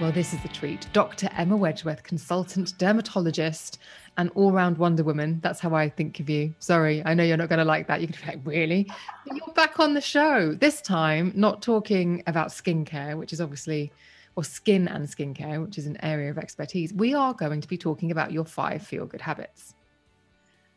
Well, 0.00 0.12
this 0.12 0.32
is 0.32 0.42
a 0.46 0.48
treat. 0.48 0.86
Dr. 0.94 1.28
Emma 1.36 1.58
Wedgeworth, 1.58 2.02
consultant 2.02 2.72
dermatologist 2.78 3.78
and 4.16 4.30
all 4.34 4.50
round 4.50 4.78
Wonder 4.78 5.04
Woman. 5.04 5.40
That's 5.42 5.60
how 5.60 5.74
I 5.74 5.90
think 5.90 6.20
of 6.20 6.30
you. 6.30 6.54
Sorry, 6.58 7.02
I 7.04 7.12
know 7.12 7.22
you're 7.22 7.36
not 7.36 7.50
going 7.50 7.58
to 7.58 7.66
like 7.66 7.86
that. 7.88 8.00
You're 8.00 8.06
going 8.06 8.18
to 8.18 8.26
be 8.26 8.26
like, 8.28 8.40
really? 8.46 8.90
But 9.26 9.36
you're 9.36 9.54
back 9.54 9.78
on 9.78 9.92
the 9.92 10.00
show. 10.00 10.54
This 10.54 10.80
time, 10.80 11.32
not 11.36 11.60
talking 11.60 12.22
about 12.26 12.48
skincare, 12.48 13.18
which 13.18 13.34
is 13.34 13.42
obviously, 13.42 13.92
or 14.36 14.44
skin 14.44 14.88
and 14.88 15.06
skincare, 15.06 15.62
which 15.62 15.76
is 15.76 15.86
an 15.86 16.02
area 16.02 16.30
of 16.30 16.38
expertise. 16.38 16.94
We 16.94 17.12
are 17.12 17.34
going 17.34 17.60
to 17.60 17.68
be 17.68 17.76
talking 17.76 18.10
about 18.10 18.32
your 18.32 18.46
five 18.46 18.82
feel 18.82 19.04
good 19.04 19.20
habits. 19.20 19.74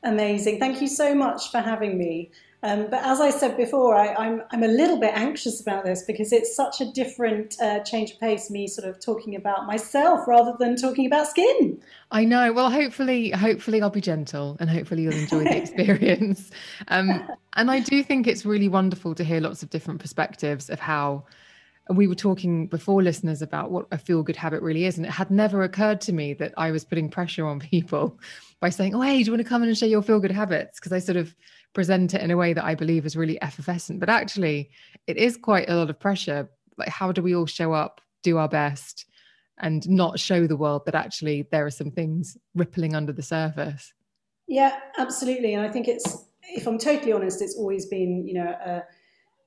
Amazing. 0.03 0.59
Thank 0.59 0.81
you 0.81 0.89
so 0.89 1.15
much 1.15 1.49
for 1.49 1.61
having 1.61 1.97
me. 1.97 2.31
Um, 2.63 2.87
but 2.89 3.03
as 3.03 3.19
I 3.19 3.29
said 3.29 3.57
before, 3.57 3.93
I, 3.93 4.07
am 4.07 4.15
I'm, 4.17 4.41
I'm 4.51 4.63
a 4.63 4.67
little 4.67 4.97
bit 4.97 5.11
anxious 5.13 5.59
about 5.59 5.83
this 5.83 6.03
because 6.03 6.31
it's 6.31 6.55
such 6.55 6.79
a 6.79 6.85
different 6.85 7.55
uh, 7.61 7.81
change 7.81 8.11
of 8.11 8.19
pace, 8.21 8.49
me 8.49 8.67
sort 8.67 8.87
of 8.87 9.01
talking 9.01 9.35
about 9.35 9.67
myself 9.67 10.25
rather 10.27 10.55
than 10.57 10.77
talking 10.77 11.05
about 11.05 11.27
skin. 11.27 11.81
I 12.11 12.23
know. 12.23 12.53
Well, 12.53 12.71
hopefully, 12.71 13.31
hopefully 13.31 13.81
I'll 13.81 13.89
be 13.89 13.99
gentle 13.99 14.55
and 14.61 14.69
hopefully 14.69 15.03
you'll 15.03 15.13
enjoy 15.13 15.43
the 15.43 15.57
experience. 15.61 16.51
Um, 16.87 17.21
and 17.53 17.69
I 17.69 17.81
do 17.81 18.01
think 18.01 18.27
it's 18.27 18.45
really 18.45 18.69
wonderful 18.69 19.13
to 19.15 19.25
hear 19.25 19.41
lots 19.41 19.61
of 19.61 19.69
different 19.69 19.99
perspectives 19.99 20.69
of 20.69 20.79
how 20.79 21.25
we 21.89 22.07
were 22.07 22.15
talking 22.15 22.67
before 22.67 23.03
listeners 23.03 23.41
about 23.41 23.71
what 23.71 23.87
a 23.91 23.97
feel 23.97 24.23
good 24.23 24.37
habit 24.37 24.61
really 24.61 24.85
is. 24.85 24.97
And 24.97 25.05
it 25.05 25.11
had 25.11 25.29
never 25.29 25.63
occurred 25.63 25.99
to 26.01 26.13
me 26.13 26.33
that 26.35 26.53
I 26.55 26.71
was 26.71 26.85
putting 26.85 27.09
pressure 27.09 27.45
on 27.45 27.59
people 27.59 28.17
by 28.63 28.69
saying, 28.69 28.95
Oh, 28.95 29.01
hey, 29.01 29.17
do 29.17 29.25
you 29.25 29.31
want 29.33 29.43
to 29.43 29.49
come 29.49 29.61
in 29.61 29.67
and 29.67 29.77
share 29.77 29.89
your 29.89 30.01
feel 30.01 30.21
good 30.21 30.31
habits? 30.31 30.79
Because 30.79 30.93
I 30.93 30.99
sort 30.99 31.17
of 31.17 31.35
present 31.73 32.13
it 32.13 32.21
in 32.21 32.31
a 32.31 32.37
way 32.37 32.53
that 32.53 32.63
I 32.63 32.75
believe 32.75 33.05
is 33.05 33.17
really 33.17 33.39
effervescent. 33.41 33.99
But 33.99 34.07
actually, 34.07 34.69
it 35.05 35.17
is 35.17 35.35
quite 35.35 35.69
a 35.69 35.75
lot 35.75 35.89
of 35.89 35.99
pressure. 35.99 36.49
Like, 36.77 36.87
how 36.87 37.11
do 37.11 37.21
we 37.21 37.35
all 37.35 37.45
show 37.45 37.73
up, 37.73 37.99
do 38.21 38.37
our 38.37 38.47
best, 38.47 39.05
and 39.59 39.87
not 39.89 40.17
show 40.17 40.47
the 40.47 40.55
world 40.55 40.85
that 40.85 40.95
actually 40.95 41.45
there 41.51 41.65
are 41.65 41.71
some 41.71 41.91
things 41.91 42.37
rippling 42.55 42.95
under 42.95 43.11
the 43.11 43.21
surface? 43.21 43.93
Yeah, 44.47 44.79
absolutely. 44.97 45.55
And 45.55 45.67
I 45.67 45.69
think 45.69 45.89
it's, 45.89 46.23
if 46.43 46.65
I'm 46.65 46.77
totally 46.77 47.11
honest, 47.11 47.41
it's 47.41 47.57
always 47.57 47.87
been, 47.87 48.25
you 48.25 48.35
know, 48.35 48.47
a, 48.65 48.83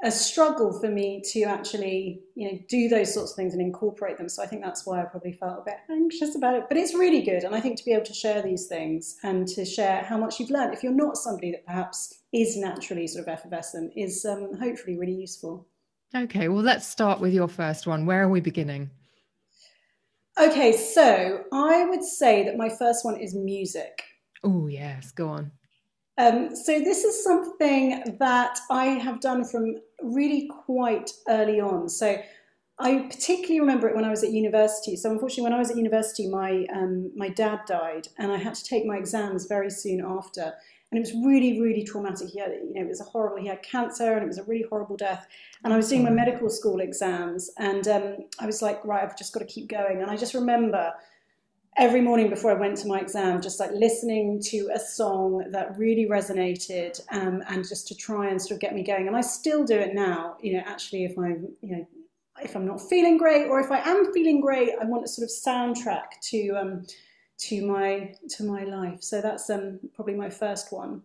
a 0.02 0.10
struggle 0.10 0.78
for 0.78 0.88
me 0.88 1.22
to 1.32 1.44
actually, 1.44 2.20
you 2.34 2.50
know, 2.50 2.58
do 2.68 2.88
those 2.88 3.14
sorts 3.14 3.32
of 3.32 3.36
things 3.36 3.54
and 3.54 3.62
incorporate 3.62 4.18
them. 4.18 4.28
So 4.28 4.42
I 4.42 4.46
think 4.46 4.62
that's 4.62 4.84
why 4.84 5.00
I 5.00 5.04
probably 5.06 5.32
felt 5.32 5.60
a 5.60 5.64
bit 5.64 5.78
anxious 5.90 6.36
about 6.36 6.54
it. 6.54 6.64
But 6.68 6.76
it's 6.76 6.94
really 6.94 7.22
good, 7.22 7.44
and 7.44 7.54
I 7.54 7.60
think 7.60 7.78
to 7.78 7.84
be 7.84 7.92
able 7.92 8.04
to 8.04 8.14
share 8.14 8.42
these 8.42 8.66
things 8.66 9.16
and 9.22 9.48
to 9.48 9.64
share 9.64 10.02
how 10.02 10.18
much 10.18 10.38
you've 10.38 10.50
learned, 10.50 10.74
if 10.74 10.82
you're 10.82 10.92
not 10.92 11.16
somebody 11.16 11.50
that 11.52 11.64
perhaps 11.64 12.20
is 12.32 12.56
naturally 12.56 13.06
sort 13.06 13.26
of 13.26 13.32
effervescent, 13.32 13.92
is 13.96 14.24
um, 14.26 14.54
hopefully 14.58 14.98
really 14.98 15.14
useful. 15.14 15.66
Okay, 16.14 16.48
well, 16.48 16.62
let's 16.62 16.86
start 16.86 17.20
with 17.20 17.32
your 17.32 17.48
first 17.48 17.86
one. 17.86 18.04
Where 18.04 18.22
are 18.22 18.28
we 18.28 18.40
beginning? 18.40 18.90
Okay, 20.38 20.72
so 20.72 21.44
I 21.52 21.86
would 21.86 22.04
say 22.04 22.44
that 22.44 22.58
my 22.58 22.68
first 22.68 23.04
one 23.04 23.16
is 23.18 23.34
music. 23.34 24.02
Oh 24.44 24.66
yes, 24.66 25.10
go 25.10 25.28
on. 25.28 25.50
Um, 26.18 26.56
so 26.56 26.80
this 26.80 27.04
is 27.04 27.22
something 27.22 28.16
that 28.18 28.58
I 28.70 28.86
have 28.86 29.20
done 29.20 29.44
from 29.44 29.76
really 30.02 30.48
quite 30.64 31.10
early 31.28 31.60
on. 31.60 31.88
So 31.88 32.16
I 32.78 32.98
particularly 33.10 33.60
remember 33.60 33.88
it 33.88 33.96
when 33.96 34.04
I 34.04 34.10
was 34.10 34.22
at 34.22 34.32
university. 34.32 34.96
So 34.96 35.10
unfortunately, 35.10 35.44
when 35.44 35.54
I 35.54 35.58
was 35.58 35.70
at 35.70 35.76
university, 35.76 36.28
my 36.28 36.66
um, 36.74 37.10
my 37.16 37.28
dad 37.30 37.60
died, 37.66 38.08
and 38.18 38.30
I 38.30 38.36
had 38.36 38.54
to 38.54 38.64
take 38.64 38.84
my 38.84 38.96
exams 38.96 39.46
very 39.46 39.70
soon 39.70 40.04
after, 40.04 40.52
and 40.90 40.98
it 40.98 41.00
was 41.00 41.14
really 41.24 41.60
really 41.60 41.84
traumatic. 41.84 42.28
He 42.28 42.38
had, 42.38 42.52
you 42.52 42.74
know, 42.74 42.82
it 42.82 42.88
was 42.88 43.00
a 43.00 43.04
horrible. 43.04 43.38
He 43.38 43.48
had 43.48 43.62
cancer, 43.62 44.12
and 44.12 44.22
it 44.22 44.26
was 44.26 44.38
a 44.38 44.44
really 44.44 44.66
horrible 44.68 44.96
death. 44.96 45.26
And 45.64 45.72
I 45.72 45.76
was 45.76 45.88
doing 45.88 46.04
my 46.04 46.10
medical 46.10 46.50
school 46.50 46.80
exams, 46.80 47.50
and 47.56 47.88
um, 47.88 48.16
I 48.38 48.44
was 48.44 48.60
like, 48.60 48.84
right, 48.84 49.02
I've 49.02 49.16
just 49.16 49.32
got 49.32 49.40
to 49.40 49.46
keep 49.46 49.68
going. 49.68 50.02
And 50.02 50.10
I 50.10 50.16
just 50.16 50.34
remember 50.34 50.92
every 51.78 52.00
morning 52.00 52.30
before 52.30 52.50
I 52.50 52.54
went 52.54 52.78
to 52.78 52.88
my 52.88 53.00
exam, 53.00 53.42
just 53.42 53.60
like 53.60 53.70
listening 53.72 54.40
to 54.44 54.70
a 54.74 54.78
song 54.78 55.44
that 55.50 55.76
really 55.76 56.06
resonated 56.06 57.00
um, 57.10 57.42
and 57.48 57.68
just 57.68 57.86
to 57.88 57.94
try 57.94 58.28
and 58.28 58.40
sort 58.40 58.52
of 58.52 58.60
get 58.60 58.74
me 58.74 58.82
going. 58.82 59.08
And 59.08 59.16
I 59.16 59.20
still 59.20 59.64
do 59.64 59.76
it 59.76 59.94
now, 59.94 60.36
you 60.40 60.54
know, 60.54 60.62
actually, 60.66 61.04
if 61.04 61.18
I'm, 61.18 61.48
you 61.60 61.76
know, 61.76 61.88
if 62.42 62.54
I'm 62.54 62.66
not 62.66 62.80
feeling 62.80 63.18
great 63.18 63.48
or 63.48 63.60
if 63.60 63.70
I 63.70 63.78
am 63.80 64.12
feeling 64.12 64.40
great, 64.40 64.70
I 64.80 64.84
want 64.84 65.04
a 65.04 65.08
sort 65.08 65.24
of 65.24 65.30
soundtrack 65.30 66.20
to, 66.30 66.50
um, 66.52 66.86
to 67.38 67.66
my, 67.66 68.14
to 68.30 68.44
my 68.44 68.64
life. 68.64 69.02
So 69.02 69.20
that's 69.20 69.50
um, 69.50 69.78
probably 69.94 70.14
my 70.14 70.30
first 70.30 70.72
one. 70.72 71.02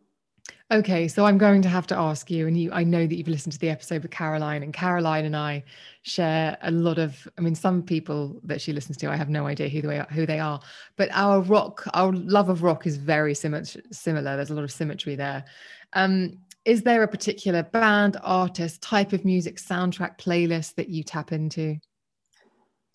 Okay, 0.71 1.09
so 1.09 1.25
I'm 1.25 1.37
going 1.37 1.61
to 1.63 1.69
have 1.69 1.85
to 1.87 1.97
ask 1.97 2.31
you, 2.31 2.47
and 2.47 2.57
you, 2.57 2.71
I 2.71 2.85
know 2.85 3.05
that 3.05 3.13
you've 3.13 3.27
listened 3.27 3.51
to 3.51 3.59
the 3.59 3.69
episode 3.69 4.03
with 4.03 4.11
Caroline, 4.11 4.63
and 4.63 4.73
Caroline 4.73 5.25
and 5.25 5.35
I 5.35 5.65
share 6.03 6.57
a 6.61 6.71
lot 6.71 6.97
of. 6.97 7.27
I 7.37 7.41
mean, 7.41 7.55
some 7.55 7.83
people 7.83 8.39
that 8.43 8.61
she 8.61 8.71
listens 8.71 8.95
to, 8.97 9.11
I 9.11 9.17
have 9.17 9.27
no 9.27 9.47
idea 9.47 9.67
who 9.67 9.81
they 9.81 9.99
are, 9.99 10.07
who 10.09 10.25
they 10.25 10.39
are, 10.39 10.61
but 10.95 11.09
our 11.11 11.41
rock, 11.41 11.83
our 11.93 12.13
love 12.13 12.47
of 12.47 12.63
rock 12.63 12.87
is 12.87 12.95
very 12.95 13.33
similar. 13.33 13.65
Similar. 13.91 14.37
There's 14.37 14.49
a 14.49 14.53
lot 14.53 14.63
of 14.63 14.71
symmetry 14.71 15.15
there. 15.15 15.43
Um, 15.91 16.37
is 16.63 16.83
there 16.83 17.03
a 17.03 17.07
particular 17.07 17.63
band, 17.63 18.15
artist, 18.23 18.81
type 18.81 19.11
of 19.11 19.25
music, 19.25 19.57
soundtrack, 19.57 20.17
playlist 20.19 20.75
that 20.75 20.87
you 20.87 21.03
tap 21.03 21.33
into? 21.33 21.75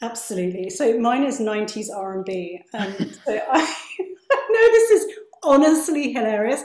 Absolutely. 0.01 0.71
So 0.71 0.99
mine 0.99 1.25
is 1.25 1.41
90s 1.41 1.89
R&B. 1.95 2.63
Um, 2.73 2.95
so 3.25 3.39
I, 3.53 3.77
I 4.33 4.49
know 4.51 4.73
this 4.73 4.91
is 4.93 5.15
honestly 5.43 6.13
hilarious 6.15 6.63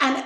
and 0.00 0.24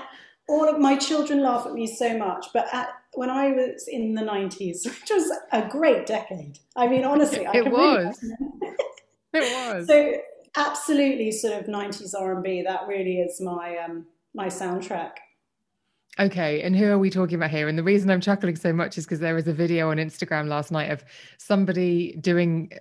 all 0.48 0.68
of 0.68 0.78
my 0.78 0.96
children 0.96 1.42
laugh 1.42 1.66
at 1.66 1.72
me 1.72 1.86
so 1.86 2.16
much, 2.16 2.46
but 2.52 2.66
at, 2.72 2.88
when 3.12 3.30
I 3.30 3.52
was 3.52 3.86
in 3.88 4.14
the 4.14 4.22
90s, 4.22 4.84
which 4.84 5.10
was 5.10 5.30
a 5.52 5.68
great 5.68 6.06
decade, 6.06 6.58
I 6.76 6.88
mean, 6.88 7.04
honestly, 7.04 7.46
I 7.46 7.52
it 7.54 7.70
was. 7.70 8.18
Really 9.32 9.46
it 9.46 9.74
was. 9.74 9.86
So 9.86 10.14
absolutely, 10.56 11.30
sort 11.32 11.60
of 11.60 11.66
90s 11.66 12.14
R&B. 12.18 12.62
That 12.62 12.86
really 12.88 13.20
is 13.20 13.40
my 13.40 13.76
um, 13.78 14.06
my 14.34 14.46
soundtrack. 14.46 15.12
Okay, 16.20 16.62
and 16.62 16.74
who 16.74 16.86
are 16.90 16.98
we 16.98 17.10
talking 17.10 17.36
about 17.36 17.50
here? 17.50 17.68
And 17.68 17.78
the 17.78 17.82
reason 17.84 18.10
I'm 18.10 18.20
chuckling 18.20 18.56
so 18.56 18.72
much 18.72 18.98
is 18.98 19.04
because 19.04 19.20
there 19.20 19.34
was 19.34 19.46
a 19.46 19.52
video 19.52 19.90
on 19.90 19.98
Instagram 19.98 20.48
last 20.48 20.72
night 20.72 20.90
of 20.90 21.04
somebody 21.38 22.16
doing 22.20 22.72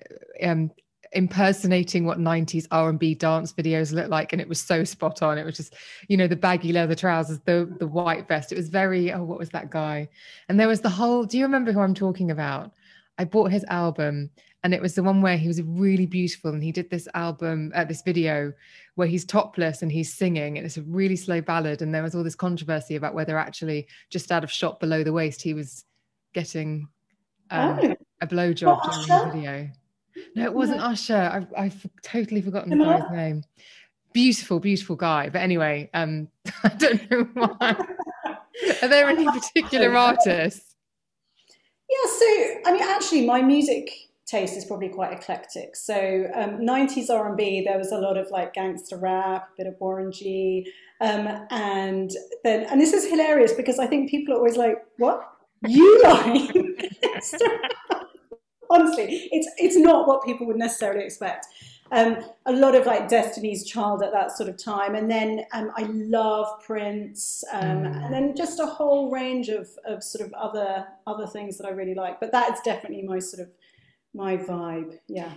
um, 0.42 0.72
impersonating 1.14 2.06
what 2.06 2.20
90s 2.20 2.68
r&b 2.72 3.16
dance 3.16 3.54
videos 3.54 3.94
look 3.94 4.10
like 4.10 4.34
and 4.34 4.42
it 4.42 4.48
was 4.48 4.60
so 4.60 4.84
spot 4.84 5.22
on. 5.22 5.38
It 5.38 5.46
was 5.46 5.58
just 5.58 5.76
you 6.08 6.18
know 6.18 6.28
the 6.28 6.36
baggy 6.36 6.74
leather 6.74 6.96
trousers 6.96 7.40
the 7.46 7.74
the 7.80 7.88
white 7.88 8.28
vest. 8.28 8.52
It 8.52 8.58
was 8.58 8.70
very 8.70 9.12
oh 9.14 9.24
what 9.24 9.40
was 9.40 9.50
that 9.50 9.70
guy? 9.70 10.10
And 10.50 10.60
there 10.60 10.68
was 10.68 10.82
the 10.82 10.90
whole 10.90 11.26
do 11.26 11.38
you 11.38 11.46
remember 11.46 11.72
who 11.72 11.80
i'm 11.80 11.94
talking 11.94 12.32
about? 12.32 12.72
I 13.18 13.26
bought 13.26 13.52
his 13.52 13.66
album 13.66 14.30
and 14.64 14.74
it 14.74 14.82
was 14.82 14.96
the 14.96 15.04
one 15.04 15.22
where 15.22 15.38
he 15.38 15.48
was 15.48 15.62
really 15.62 16.06
beautiful 16.06 16.52
and 16.52 16.64
he 16.64 16.72
did 16.72 16.90
this 16.90 17.08
album 17.14 17.72
uh, 17.76 17.84
this 17.84 18.02
video 18.02 18.52
where 18.96 19.08
he's 19.08 19.26
topless 19.26 19.82
and 19.82 19.92
he's 19.92 20.14
singing 20.14 20.58
and 20.58 20.66
it's 20.66 20.78
a 20.78 20.84
really 20.84 21.16
slow 21.16 21.42
ballad 21.42 21.82
and 21.82 21.94
there 21.94 22.04
was 22.04 22.16
all 22.16 22.24
this 22.24 22.36
controversy 22.36 22.96
about 22.96 23.14
whether 23.14 23.38
actually 23.38 23.88
just 24.10 24.32
out 24.32 24.44
of 24.44 24.52
shot 24.52 24.80
below 24.80 25.04
the 25.04 25.14
waist 25.14 25.42
he 25.42 25.54
was 25.54 25.86
getting 26.34 26.88
um, 27.52 27.80
oh. 27.82 27.96
a 28.22 28.28
blowjob 28.28 29.08
during 29.08 29.30
the 29.30 29.32
video 29.34 29.70
no, 30.36 30.46
it 30.46 30.54
wasn't 30.54 30.82
Usher. 30.82 31.30
I've, 31.34 31.54
I've 31.58 31.88
totally 32.02 32.42
forgotten 32.42 32.78
the 32.78 32.84
guy's 32.84 33.12
name. 33.12 33.44
Beautiful, 34.14 34.60
beautiful 34.60 34.96
guy. 34.96 35.30
But 35.30 35.42
anyway, 35.42 35.90
um, 35.94 36.30
I 36.64 36.70
don't 36.70 37.12
know 37.12 37.28
why. 37.34 37.76
Are 38.82 38.88
there 38.88 39.08
any 39.08 39.26
particular 39.26 39.96
artists? 39.96 40.76
Yeah, 41.90 42.12
so 42.12 42.26
I 42.66 42.72
mean, 42.74 42.82
actually, 42.84 43.26
my 43.26 43.42
music 43.42 43.92
taste 44.28 44.58
is 44.58 44.66
probably 44.66 44.90
quite 44.90 45.14
eclectic. 45.14 45.76
So 45.76 46.30
um, 46.36 46.60
90s 46.60 47.10
R&B, 47.10 47.64
there 47.66 47.78
was 47.78 47.92
a 47.92 47.98
lot 47.98 48.18
of 48.18 48.30
like 48.30 48.54
gangster 48.54 48.98
rap, 48.98 49.50
a 49.54 49.58
bit 49.58 49.68
of 49.68 49.76
Warren 49.80 50.12
G, 50.12 50.72
um, 51.00 51.28
and 51.50 52.12
then 52.44 52.66
and 52.66 52.82
this 52.82 52.94
is 52.94 53.06
hilarious 53.10 53.54
because 53.54 53.80
I 53.80 53.88
think 53.88 54.10
people 54.10 54.34
are 54.34 54.38
always 54.38 54.58
like, 54.58 54.78
"What 54.98 55.22
you 55.66 56.02
like?" 56.04 56.52
Honestly, 58.70 59.30
it's 59.32 59.48
it's 59.58 59.78
not 59.78 60.08
what 60.08 60.24
people 60.24 60.48
would 60.48 60.58
necessarily 60.58 61.04
expect. 61.04 61.48
Um, 61.92 62.18
a 62.46 62.52
lot 62.52 62.76
of 62.76 62.86
like 62.86 63.08
Destiny's 63.08 63.66
Child 63.66 64.04
at 64.04 64.12
that 64.12 64.32
sort 64.32 64.50
of 64.50 64.58
time, 64.58 64.96
and 64.96 65.10
then 65.10 65.46
um, 65.54 65.72
I 65.78 65.84
love 65.84 66.62
Prince, 66.62 67.44
um, 67.54 67.84
mm. 67.84 68.06
and 68.06 68.14
then 68.14 68.36
just 68.36 68.60
a 68.60 68.66
whole 68.66 69.10
range 69.10 69.50
of 69.50 69.70
of 69.86 70.04
sort 70.04 70.26
of 70.26 70.34
other 70.34 70.86
other 71.06 71.28
things 71.28 71.58
that 71.58 71.66
I 71.66 71.72
really 71.72 71.96
like. 71.96 72.20
But 72.20 72.32
that 72.34 72.54
is 72.54 72.60
definitely 72.62 73.04
my 73.04 73.20
sort 73.20 73.48
of 73.48 73.54
my 74.14 74.36
vibe. 74.36 75.00
Yeah. 75.08 75.32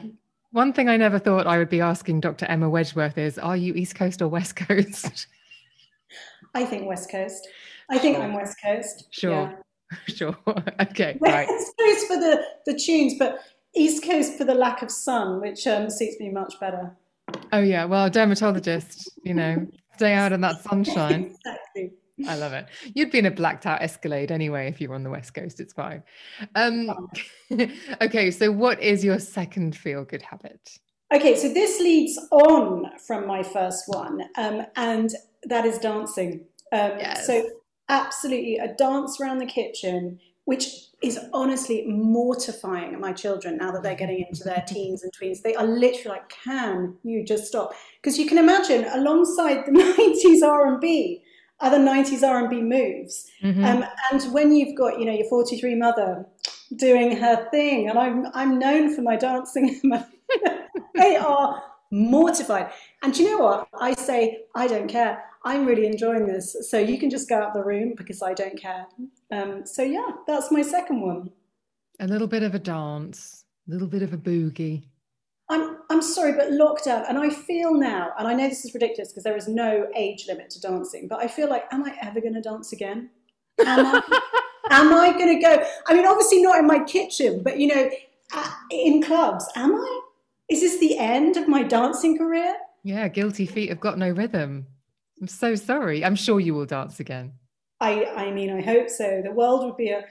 One 0.52 0.72
thing 0.72 0.88
I 0.88 0.96
never 0.96 1.20
thought 1.20 1.46
I 1.46 1.58
would 1.58 1.70
be 1.70 1.80
asking 1.80 2.20
Dr. 2.20 2.46
Emma 2.46 2.68
Wedgeworth 2.68 3.16
is: 3.16 3.38
Are 3.38 3.56
you 3.56 3.74
East 3.74 3.94
Coast 3.94 4.20
or 4.20 4.28
West 4.28 4.56
Coast? 4.56 5.28
I 6.54 6.64
think 6.64 6.88
West 6.88 7.10
Coast. 7.10 7.46
I 7.88 7.98
think 7.98 8.18
I'm 8.18 8.34
West 8.34 8.56
Coast. 8.64 9.06
Sure. 9.10 9.32
Yeah. 9.32 9.52
sure. 10.08 10.36
okay. 10.80 11.18
Right. 11.20 11.48
West 11.48 11.72
Coast 11.78 12.06
for 12.06 12.16
the, 12.16 12.44
the 12.66 12.78
tunes, 12.78 13.14
but 13.18 13.40
East 13.74 14.04
Coast 14.04 14.36
for 14.36 14.44
the 14.44 14.54
lack 14.54 14.82
of 14.82 14.90
sun, 14.90 15.40
which 15.40 15.66
um, 15.66 15.90
suits 15.90 16.18
me 16.20 16.30
much 16.30 16.54
better. 16.60 16.96
Oh 17.52 17.60
yeah. 17.60 17.84
Well, 17.84 18.10
dermatologist, 18.10 19.10
you 19.24 19.34
know, 19.34 19.66
stay 19.94 20.14
out 20.14 20.32
in 20.32 20.40
that 20.40 20.62
sunshine. 20.62 21.34
exactly. 21.46 21.92
I 22.28 22.36
love 22.36 22.52
it. 22.52 22.66
You'd 22.94 23.10
be 23.10 23.18
in 23.18 23.26
a 23.26 23.30
blacked 23.30 23.66
out 23.66 23.82
Escalade 23.82 24.30
anyway 24.30 24.68
if 24.68 24.80
you 24.80 24.88
were 24.88 24.94
on 24.94 25.02
the 25.02 25.10
West 25.10 25.34
Coast. 25.34 25.60
It's 25.60 25.72
fine. 25.72 26.02
Um, 26.54 27.08
okay, 28.02 28.30
so 28.30 28.52
what 28.52 28.80
is 28.82 29.04
your 29.04 29.18
second 29.18 29.76
feel 29.76 30.04
good 30.04 30.22
habit? 30.22 30.78
Okay, 31.12 31.34
so 31.36 31.52
this 31.52 31.80
leads 31.80 32.18
on 32.30 32.98
from 32.98 33.26
my 33.26 33.42
first 33.42 33.84
one, 33.88 34.22
um, 34.36 34.62
and 34.76 35.10
that 35.44 35.64
is 35.64 35.78
dancing. 35.78 36.44
Um, 36.72 36.92
yes. 36.98 37.26
So, 37.26 37.48
absolutely, 37.90 38.56
a 38.56 38.72
dance 38.74 39.20
around 39.20 39.38
the 39.38 39.46
kitchen, 39.46 40.18
which 40.44 40.68
is 41.02 41.18
honestly 41.32 41.84
mortifying 41.86 42.98
my 43.00 43.12
children 43.12 43.56
now 43.56 43.70
that 43.72 43.82
they're 43.82 43.94
getting 43.94 44.24
into 44.28 44.44
their 44.44 44.64
teens 44.66 45.02
and 45.02 45.12
tweens. 45.12 45.42
They 45.42 45.54
are 45.54 45.66
literally 45.66 46.16
like, 46.18 46.28
"Can 46.28 46.96
you 47.02 47.24
just 47.24 47.46
stop?" 47.46 47.74
Because 48.00 48.18
you 48.18 48.26
can 48.26 48.38
imagine, 48.38 48.86
alongside 48.94 49.66
the 49.66 49.72
'90s 50.42 50.46
R&B, 50.46 51.22
other 51.60 51.78
90s 51.78 52.26
R&B 52.26 52.62
moves. 52.62 53.30
Mm-hmm. 53.42 53.64
Um, 53.64 53.84
and 54.10 54.32
when 54.32 54.54
you've 54.54 54.76
got, 54.76 54.98
you 54.98 55.04
know, 55.04 55.12
your 55.12 55.28
43 55.28 55.74
mother 55.74 56.26
doing 56.76 57.16
her 57.16 57.48
thing, 57.50 57.88
and 57.88 57.98
I'm, 57.98 58.26
I'm 58.34 58.58
known 58.58 58.94
for 58.94 59.02
my 59.02 59.16
dancing, 59.16 59.80
they 60.94 61.16
are 61.16 61.62
mortified. 61.90 62.70
And 63.02 63.16
you 63.16 63.30
know 63.30 63.44
what? 63.44 63.68
I 63.78 63.94
say, 63.94 64.44
I 64.54 64.66
don't 64.66 64.88
care. 64.88 65.22
I'm 65.44 65.66
really 65.66 65.86
enjoying 65.86 66.26
this. 66.26 66.56
So 66.68 66.78
you 66.78 66.98
can 66.98 67.10
just 67.10 67.28
go 67.28 67.40
out 67.40 67.54
the 67.54 67.64
room 67.64 67.94
because 67.96 68.22
I 68.22 68.34
don't 68.34 68.60
care. 68.60 68.86
Um, 69.30 69.66
so 69.66 69.82
yeah, 69.82 70.10
that's 70.26 70.50
my 70.50 70.62
second 70.62 71.00
one. 71.00 71.30
A 72.00 72.06
little 72.06 72.26
bit 72.26 72.42
of 72.42 72.54
a 72.54 72.58
dance, 72.58 73.44
a 73.68 73.72
little 73.72 73.88
bit 73.88 74.02
of 74.02 74.12
a 74.12 74.18
boogie. 74.18 74.84
I'm, 75.48 75.78
I'm 75.90 76.00
sorry, 76.00 76.32
but 76.32 76.50
lockdown, 76.50 77.08
and 77.08 77.18
I 77.18 77.28
feel 77.28 77.74
now, 77.74 78.12
and 78.18 78.28
I 78.28 78.34
know 78.34 78.48
this 78.48 78.64
is 78.64 78.72
ridiculous 78.72 79.08
because 79.10 79.24
there 79.24 79.36
is 79.36 79.48
no 79.48 79.88
age 79.96 80.26
limit 80.28 80.48
to 80.50 80.60
dancing, 80.60 81.08
but 81.08 81.18
I 81.18 81.26
feel 81.26 81.48
like, 81.48 81.64
am 81.72 81.84
I 81.84 81.96
ever 82.00 82.20
going 82.20 82.34
to 82.34 82.40
dance 82.40 82.72
again? 82.72 83.10
Am 83.66 83.84
I, 83.84 84.30
am 84.70 84.92
I 84.94 85.12
going 85.12 85.40
to 85.40 85.42
go? 85.42 85.64
I 85.88 85.94
mean, 85.94 86.06
obviously 86.06 86.40
not 86.40 86.58
in 86.58 86.68
my 86.68 86.84
kitchen, 86.84 87.42
but 87.42 87.58
you 87.58 87.66
know, 87.66 87.90
in 88.70 89.02
clubs. 89.02 89.44
Am 89.56 89.74
I? 89.74 90.00
Is 90.48 90.60
this 90.60 90.78
the 90.78 90.96
end 90.98 91.36
of 91.36 91.48
my 91.48 91.64
dancing 91.64 92.16
career? 92.16 92.54
Yeah, 92.84 93.08
guilty 93.08 93.46
feet 93.46 93.70
have 93.70 93.80
got 93.80 93.98
no 93.98 94.10
rhythm. 94.10 94.66
I'm 95.20 95.28
so 95.28 95.54
sorry. 95.54 96.04
I'm 96.04 96.14
sure 96.14 96.40
you 96.40 96.54
will 96.54 96.66
dance 96.66 97.00
again. 97.00 97.32
I, 97.80 98.04
I 98.04 98.30
mean, 98.30 98.50
I 98.50 98.60
hope 98.60 98.88
so. 98.88 99.22
The 99.24 99.32
world 99.32 99.64
would 99.64 99.76
be 99.76 99.90
a 99.90 100.04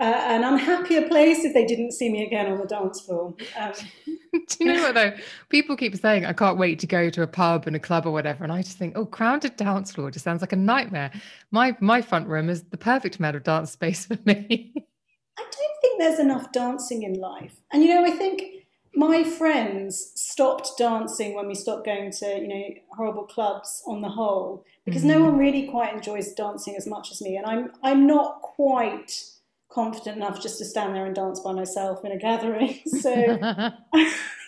uh, 0.00 0.04
an 0.04 0.44
unhappier 0.44 1.08
place 1.08 1.44
if 1.44 1.52
they 1.52 1.64
didn't 1.64 1.92
see 1.92 2.08
me 2.08 2.24
again 2.24 2.50
on 2.50 2.58
the 2.58 2.66
dance 2.66 3.00
floor. 3.00 3.34
Um, 3.58 3.72
Do 4.32 4.64
you 4.64 4.74
know 4.74 4.82
what 4.82 4.94
though? 4.94 5.12
People 5.48 5.76
keep 5.76 5.96
saying, 5.96 6.24
I 6.24 6.32
can't 6.32 6.58
wait 6.58 6.78
to 6.80 6.86
go 6.86 7.10
to 7.10 7.22
a 7.22 7.26
pub 7.26 7.66
and 7.66 7.74
a 7.74 7.80
club 7.80 8.06
or 8.06 8.12
whatever. 8.12 8.44
And 8.44 8.52
I 8.52 8.62
just 8.62 8.78
think, 8.78 8.96
oh, 8.96 9.06
crowded 9.06 9.56
dance 9.56 9.92
floor 9.92 10.10
just 10.10 10.24
sounds 10.24 10.40
like 10.40 10.52
a 10.52 10.56
nightmare. 10.56 11.10
My 11.50 11.76
my 11.80 12.00
front 12.00 12.28
room 12.28 12.48
is 12.48 12.62
the 12.64 12.76
perfect 12.76 13.16
amount 13.16 13.36
of 13.36 13.42
dance 13.42 13.72
space 13.72 14.06
for 14.06 14.18
me. 14.24 14.72
I 14.76 15.42
don't 15.42 15.80
think 15.80 15.98
there's 15.98 16.18
enough 16.18 16.52
dancing 16.52 17.02
in 17.02 17.14
life. 17.14 17.60
And 17.72 17.82
you 17.82 17.88
know, 17.88 18.04
I 18.04 18.10
think 18.10 18.57
my 18.98 19.22
friends 19.22 20.10
stopped 20.16 20.72
dancing 20.76 21.34
when 21.34 21.46
we 21.46 21.54
stopped 21.54 21.86
going 21.86 22.10
to, 22.10 22.26
you 22.26 22.48
know, 22.48 22.64
horrible 22.90 23.22
clubs 23.22 23.80
on 23.86 24.00
the 24.00 24.08
whole, 24.08 24.64
because 24.84 25.02
mm-hmm. 25.02 25.20
no 25.20 25.24
one 25.24 25.38
really 25.38 25.68
quite 25.68 25.94
enjoys 25.94 26.32
dancing 26.32 26.74
as 26.74 26.84
much 26.84 27.12
as 27.12 27.22
me. 27.22 27.36
And 27.36 27.46
I'm 27.46 27.70
I'm 27.84 28.08
not 28.08 28.42
quite 28.42 29.22
confident 29.68 30.16
enough 30.16 30.42
just 30.42 30.58
to 30.58 30.64
stand 30.64 30.96
there 30.96 31.06
and 31.06 31.14
dance 31.14 31.38
by 31.38 31.52
myself 31.52 32.04
in 32.04 32.10
a 32.10 32.18
gathering. 32.18 32.80
So 32.86 33.12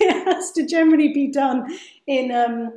it 0.00 0.25
has 0.25 0.50
to 0.52 0.67
generally 0.67 1.12
be 1.12 1.29
done 1.29 1.79
in 2.08 2.32
um, 2.32 2.73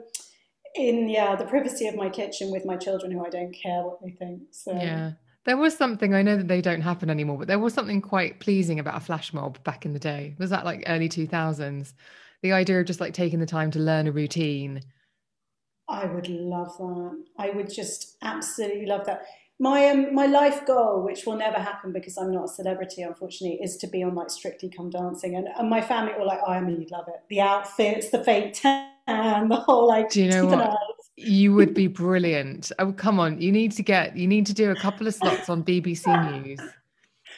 in 0.75 1.09
yeah 1.09 1.35
the 1.35 1.45
privacy 1.45 1.87
of 1.87 1.95
my 1.95 2.09
kitchen 2.09 2.51
with 2.51 2.65
my 2.65 2.77
children 2.77 3.11
who 3.11 3.25
I 3.25 3.29
don't 3.29 3.51
care 3.51 3.81
what 3.81 3.99
they 4.03 4.11
think. 4.11 4.43
So 4.51 4.73
yeah. 4.73 5.13
There 5.45 5.57
was 5.57 5.75
something 5.75 6.13
I 6.13 6.21
know 6.21 6.37
that 6.37 6.47
they 6.47 6.61
don't 6.61 6.81
happen 6.81 7.09
anymore, 7.09 7.37
but 7.37 7.47
there 7.47 7.59
was 7.59 7.73
something 7.73 8.01
quite 8.01 8.39
pleasing 8.39 8.79
about 8.79 8.95
a 8.95 9.01
flash 9.01 9.33
mob 9.33 9.61
back 9.63 9.85
in 9.85 9.93
the 9.93 9.99
day. 9.99 10.35
Was 10.39 10.49
that 10.51 10.65
like 10.65 10.83
early 10.87 11.09
2000s? 11.09 11.93
The 12.41 12.53
idea 12.53 12.79
of 12.79 12.85
just 12.85 13.01
like 13.01 13.13
taking 13.13 13.39
the 13.39 13.45
time 13.45 13.71
to 13.71 13.79
learn 13.79 14.07
a 14.07 14.11
routine. 14.11 14.81
I 15.89 16.05
would 16.05 16.29
love 16.29 16.77
that. 16.77 17.23
I 17.37 17.49
would 17.49 17.73
just 17.73 18.17
absolutely 18.21 18.85
love 18.85 19.05
that 19.05 19.25
my 19.59 19.89
um, 19.89 20.13
my 20.13 20.25
life 20.25 20.65
goal, 20.65 21.03
which 21.03 21.25
will 21.25 21.37
never 21.37 21.57
happen 21.57 21.93
because 21.93 22.17
I'm 22.17 22.31
not 22.31 22.45
a 22.45 22.47
celebrity, 22.47 23.03
unfortunately, 23.03 23.59
is 23.61 23.77
to 23.77 23.87
be 23.87 24.03
on 24.03 24.15
like 24.15 24.29
Strictly 24.29 24.69
Come 24.69 24.89
Dancing, 24.89 25.35
and, 25.35 25.47
and 25.47 25.69
my 25.69 25.81
family 25.81 26.13
were 26.17 26.25
like, 26.25 26.39
"Oh, 26.45 26.51
I 26.51 26.59
mean, 26.59 26.81
you'd 26.81 26.91
love 26.91 27.07
it. 27.07 27.21
The 27.29 27.41
outfits, 27.41 28.09
the 28.09 28.23
fake 28.23 28.53
tan, 28.55 29.47
the 29.49 29.55
whole 29.55 29.87
like." 29.87 30.09
Do 30.09 30.23
you 30.23 30.29
know 30.29 30.45
what? 30.47 30.77
You 31.15 31.53
would 31.53 31.73
be 31.73 31.87
brilliant. 31.87 32.71
Oh, 32.79 32.91
come 32.91 33.19
on! 33.19 33.39
You 33.39 33.51
need 33.51 33.71
to 33.73 33.83
get. 33.83 34.17
You 34.17 34.27
need 34.27 34.47
to 34.47 34.53
do 34.53 34.71
a 34.71 34.75
couple 34.75 35.07
of 35.07 35.13
slots 35.13 35.47
on 35.47 35.63
BBC 35.63 36.05
News, 36.45 36.59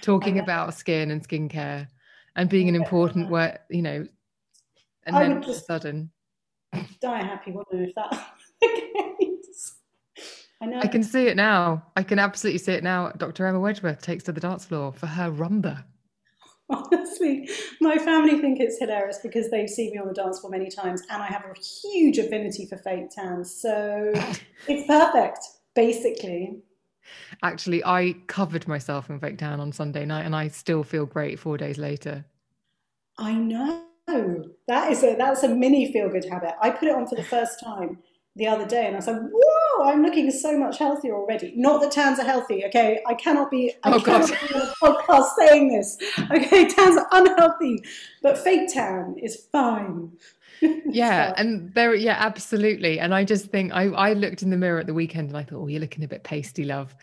talking 0.02 0.40
about 0.40 0.74
skin 0.74 1.12
and 1.12 1.28
skincare, 1.28 1.88
and 2.36 2.50
being 2.50 2.70
an 2.70 2.76
important 2.76 3.30
word. 3.30 3.60
You 3.70 3.82
know, 3.82 4.08
and 5.04 5.16
I 5.16 5.20
then 5.20 5.38
all 5.38 5.50
of 5.50 5.50
a 5.50 5.60
sudden, 5.60 6.12
die 7.02 7.24
happy 7.24 7.52
woman 7.52 7.66
if 7.90 7.96
that. 7.96 8.28
I 10.62 10.68
know. 10.68 10.80
I 10.80 10.88
can 10.88 11.04
see 11.04 11.28
it 11.28 11.36
now. 11.36 11.86
I 11.98 12.04
can 12.04 12.18
absolutely 12.18 12.60
see 12.60 12.72
it 12.72 12.84
now. 12.84 13.12
Dr. 13.18 13.46
Emma 13.46 13.60
Wedgeworth 13.60 14.02
takes 14.02 14.24
to 14.24 14.32
the 14.32 14.40
dance 14.40 14.64
floor 14.64 14.94
for 14.94 15.08
her 15.08 15.30
rumba. 15.30 15.84
Honestly, 16.70 17.48
my 17.80 17.98
family 17.98 18.40
think 18.40 18.60
it's 18.60 18.80
hilarious 18.80 19.20
because 19.22 19.52
they've 19.52 19.70
seen 19.70 19.92
me 19.92 20.00
on 20.00 20.08
the 20.08 20.14
dance 20.14 20.40
floor 20.40 20.50
many 20.50 20.70
times 20.70 21.04
and 21.12 21.22
I 21.22 21.28
have 21.28 21.44
a 21.46 21.54
huge 21.60 22.18
affinity 22.18 22.66
for 22.66 22.78
fake 22.78 23.12
tans. 23.12 23.54
So 23.54 24.14
it's 24.68 24.88
perfect, 24.88 25.40
basically. 25.76 26.64
Actually, 27.44 27.86
I 27.86 28.16
covered 28.26 28.68
myself 28.68 29.12
in 29.12 29.20
fake 29.20 29.38
tan 29.38 29.60
on 29.60 29.72
Sunday 29.72 30.06
night 30.06 30.26
and 30.26 30.36
I 30.36 30.48
still 30.48 30.84
feel 30.84 31.06
great 31.06 31.40
four 31.40 31.58
days 31.58 31.78
later. 31.78 32.26
I 33.18 33.34
know. 33.34 33.84
That 34.68 34.92
is 34.92 35.04
a 35.04 35.16
that's 35.16 35.44
a 35.44 35.50
mini 35.50 35.92
feel 35.92 36.10
good 36.10 36.26
habit. 36.26 36.54
I 36.62 36.70
put 36.70 36.88
it 36.88 36.96
on 36.96 37.08
for 37.08 37.16
the 37.16 37.24
first 37.24 37.60
time 37.60 38.00
the 38.36 38.48
other 38.48 38.66
day 38.66 38.86
and 38.86 38.96
I 38.96 39.00
was 39.00 39.08
like, 39.08 39.22
whoa, 39.32 39.86
I'm 39.86 40.02
looking 40.02 40.30
so 40.30 40.58
much 40.58 40.78
healthier 40.78 41.16
already. 41.16 41.54
Not 41.56 41.80
that 41.82 41.92
tans 41.92 42.20
are 42.20 42.26
healthy, 42.26 42.66
okay? 42.66 43.02
I 43.08 43.14
cannot 43.14 43.50
be, 43.50 43.74
I 43.84 43.94
oh, 43.94 44.00
cannot 44.02 44.30
God. 44.30 44.40
be 44.50 44.56
on 44.56 44.62
a 44.62 44.74
podcast 44.82 45.36
saying 45.38 45.70
this. 45.70 45.98
Okay, 46.32 46.68
tans 46.70 46.98
are 46.98 47.08
unhealthy, 47.14 47.82
but 48.22 48.38
fake 48.38 48.74
tan 48.74 49.16
is 49.22 49.48
fine. 49.52 50.12
yeah, 50.62 51.34
and 51.38 51.74
there, 51.76 51.96
yeah, 51.96 52.18
absolutely. 52.20 53.00
And 53.00 53.16
I 53.16 53.24
just 53.24 53.48
think 53.48 53.72
I, 53.74 53.86
I 53.88 54.14
looked 54.14 54.44
in 54.44 54.50
the 54.50 54.58
mirror 54.58 54.80
at 54.80 54.88
the 54.88 54.94
weekend 54.94 55.30
and 55.30 55.38
I 55.38 55.44
thought, 55.44 55.62
oh, 55.62 55.68
you're 55.68 55.80
looking 55.80 56.04
a 56.04 56.08
bit 56.10 56.24
pasty, 56.26 56.66
love. 56.66 56.94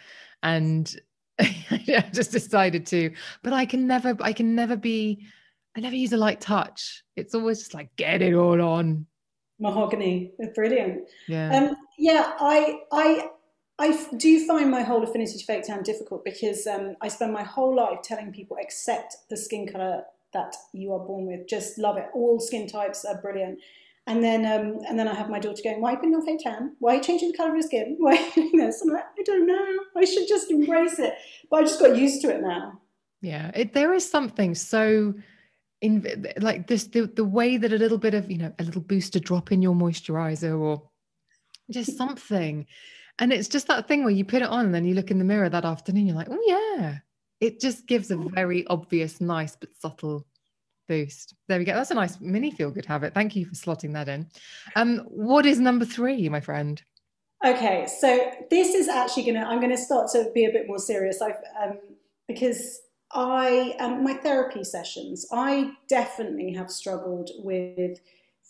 And 0.43 0.95
I 1.41 2.11
just 2.13 2.33
decided 2.33 2.85
to, 2.89 3.11
but 3.43 3.55
I 3.55 3.65
can 3.65 3.87
never, 3.87 4.15
I 4.21 4.35
can 4.35 4.55
never 4.55 4.77
be, 4.77 5.27
I 5.75 5.81
never 5.81 5.97
use 5.97 6.13
a 6.13 6.19
light 6.19 6.43
touch. 6.43 7.03
It's 7.17 7.35
always 7.35 7.61
just 7.61 7.73
like, 7.73 7.89
get 7.97 8.21
it 8.21 8.35
all 8.35 8.61
on 8.61 9.07
mahogany. 9.63 10.33
Brilliant. 10.55 11.09
Yeah. 11.29 11.57
Um, 11.57 11.77
yeah, 11.97 12.33
I, 12.39 12.81
I, 12.93 13.31
I 13.79 14.09
do 14.17 14.47
find 14.47 14.71
my 14.71 14.83
whole 14.83 15.03
affinity 15.03 15.39
to 15.39 15.45
fake 15.45 15.65
tan 15.65 15.83
difficult 15.83 16.25
because 16.25 16.67
um, 16.67 16.97
I 17.01 17.09
spend 17.09 17.33
my 17.33 17.45
whole 17.45 17.75
life 17.75 18.01
telling 18.03 18.33
people 18.33 18.59
accept 18.61 19.17
the 19.31 19.37
skin 19.37 19.67
color 19.67 20.03
that 20.35 20.55
you 20.73 20.93
are 20.93 20.99
born 20.99 21.27
with. 21.27 21.49
Just 21.49 21.79
love 21.79 21.97
it. 21.97 22.09
All 22.13 22.41
skin 22.41 22.67
types 22.67 23.05
are 23.05 23.21
brilliant. 23.21 23.59
And 24.07 24.23
then, 24.23 24.45
um, 24.45 24.81
and 24.89 24.99
then 24.99 25.07
I 25.07 25.15
have 25.15 25.31
my 25.31 25.39
daughter 25.39 25.63
going, 25.63 25.81
"Why 25.81 25.91
are 25.91 25.93
you 25.93 25.99
putting 25.99 26.15
on 26.17 26.27
fake 26.27 26.41
tan? 26.43 26.75
Why 26.81 26.95
are 26.95 26.97
you 26.97 27.03
changing 27.03 27.31
the 27.31 27.37
color 27.37 27.51
of 27.51 27.55
your 27.55 27.63
skin? 27.63 27.97
Why 28.01 28.17
are 28.17 28.17
you 28.17 28.33
doing 28.35 28.57
this?" 28.57 28.83
I'm 28.83 28.89
like, 28.89 29.05
"I 29.17 29.23
don't 29.23 29.47
know. 29.47 29.67
I 29.97 30.05
should 30.05 30.27
just 30.27 30.51
embrace 30.51 30.99
it." 30.99 31.15
But 31.49 31.61
I 31.61 31.63
just 31.63 31.79
got 31.79 31.97
used 31.97 32.21
to 32.23 32.31
it 32.35 32.43
now. 32.43 32.81
Yeah, 33.21 33.53
it, 33.55 33.75
there 33.75 33.95
is 33.95 34.09
something 34.09 34.57
so 34.57 35.15
in 35.83 36.27
like 36.39 36.69
this 36.69 36.85
the, 36.85 37.07
the 37.07 37.25
way 37.25 37.57
that 37.57 37.73
a 37.73 37.77
little 37.77 37.99
bit 37.99 38.15
of 38.15 38.31
you 38.31 38.39
know 38.39 38.53
a 38.59 38.65
little 38.65 38.81
booster 38.81 39.19
drop 39.19 39.53
in 39.53 39.61
your 39.61 39.75
moisturizer 39.75 40.59
or 40.59 40.89
just 41.71 41.97
something. 41.97 42.67
And 43.19 43.33
it's 43.33 43.49
just 43.49 43.67
that 43.67 43.87
thing 43.87 44.05
where 44.05 44.13
you 44.13 44.25
put 44.25 44.43
it 44.43 44.49
on 44.49 44.67
and 44.67 44.75
then 44.75 44.85
you 44.85 44.95
look 44.95 45.11
in 45.11 45.19
the 45.19 45.25
mirror 45.25 45.49
that 45.49 45.65
afternoon 45.65 46.07
you're 46.07 46.17
like 46.17 46.31
oh 46.31 46.43
yeah. 46.47 46.99
It 47.41 47.61
just 47.61 47.89
gives 47.89 48.13
a 48.13 48.17
very 48.17 48.65
obvious 48.69 49.21
nice 49.21 49.57
but 49.57 49.71
subtle 49.77 50.25
boost. 50.89 51.35
There 51.49 51.59
we 51.59 51.65
go. 51.65 51.75
That's 51.75 51.91
a 51.91 51.95
nice 51.95 52.21
mini 52.21 52.53
feel 52.53 52.71
good 52.71 52.87
habit. 52.87 53.13
Thank 53.13 53.35
you 53.35 53.45
for 53.45 53.55
slotting 53.55 53.93
that 53.95 54.09
in. 54.09 54.29
Um 54.77 54.99
what 55.09 55.47
is 55.47 55.59
number 55.59 55.85
three 55.85 56.29
my 56.29 56.41
friend? 56.41 56.81
Okay 57.45 57.89
so 58.01 58.31
this 58.51 58.73
is 58.73 58.87
actually 58.87 59.25
gonna 59.25 59.45
i'm 59.45 59.61
gonna 59.61 59.77
start 59.77 60.09
to 60.13 60.31
be 60.33 60.45
a 60.45 60.53
bit 60.53 60.69
more 60.69 60.79
serious. 60.79 61.21
I've 61.21 61.43
um 61.61 61.79
because 62.29 62.83
I 63.15 63.77
um, 63.79 64.03
my 64.03 64.15
therapy 64.15 64.65
sessions, 64.65 65.27
I 65.33 65.73
definitely 65.89 66.53
have 66.55 66.71
struggled 66.71 67.31
with 67.39 67.99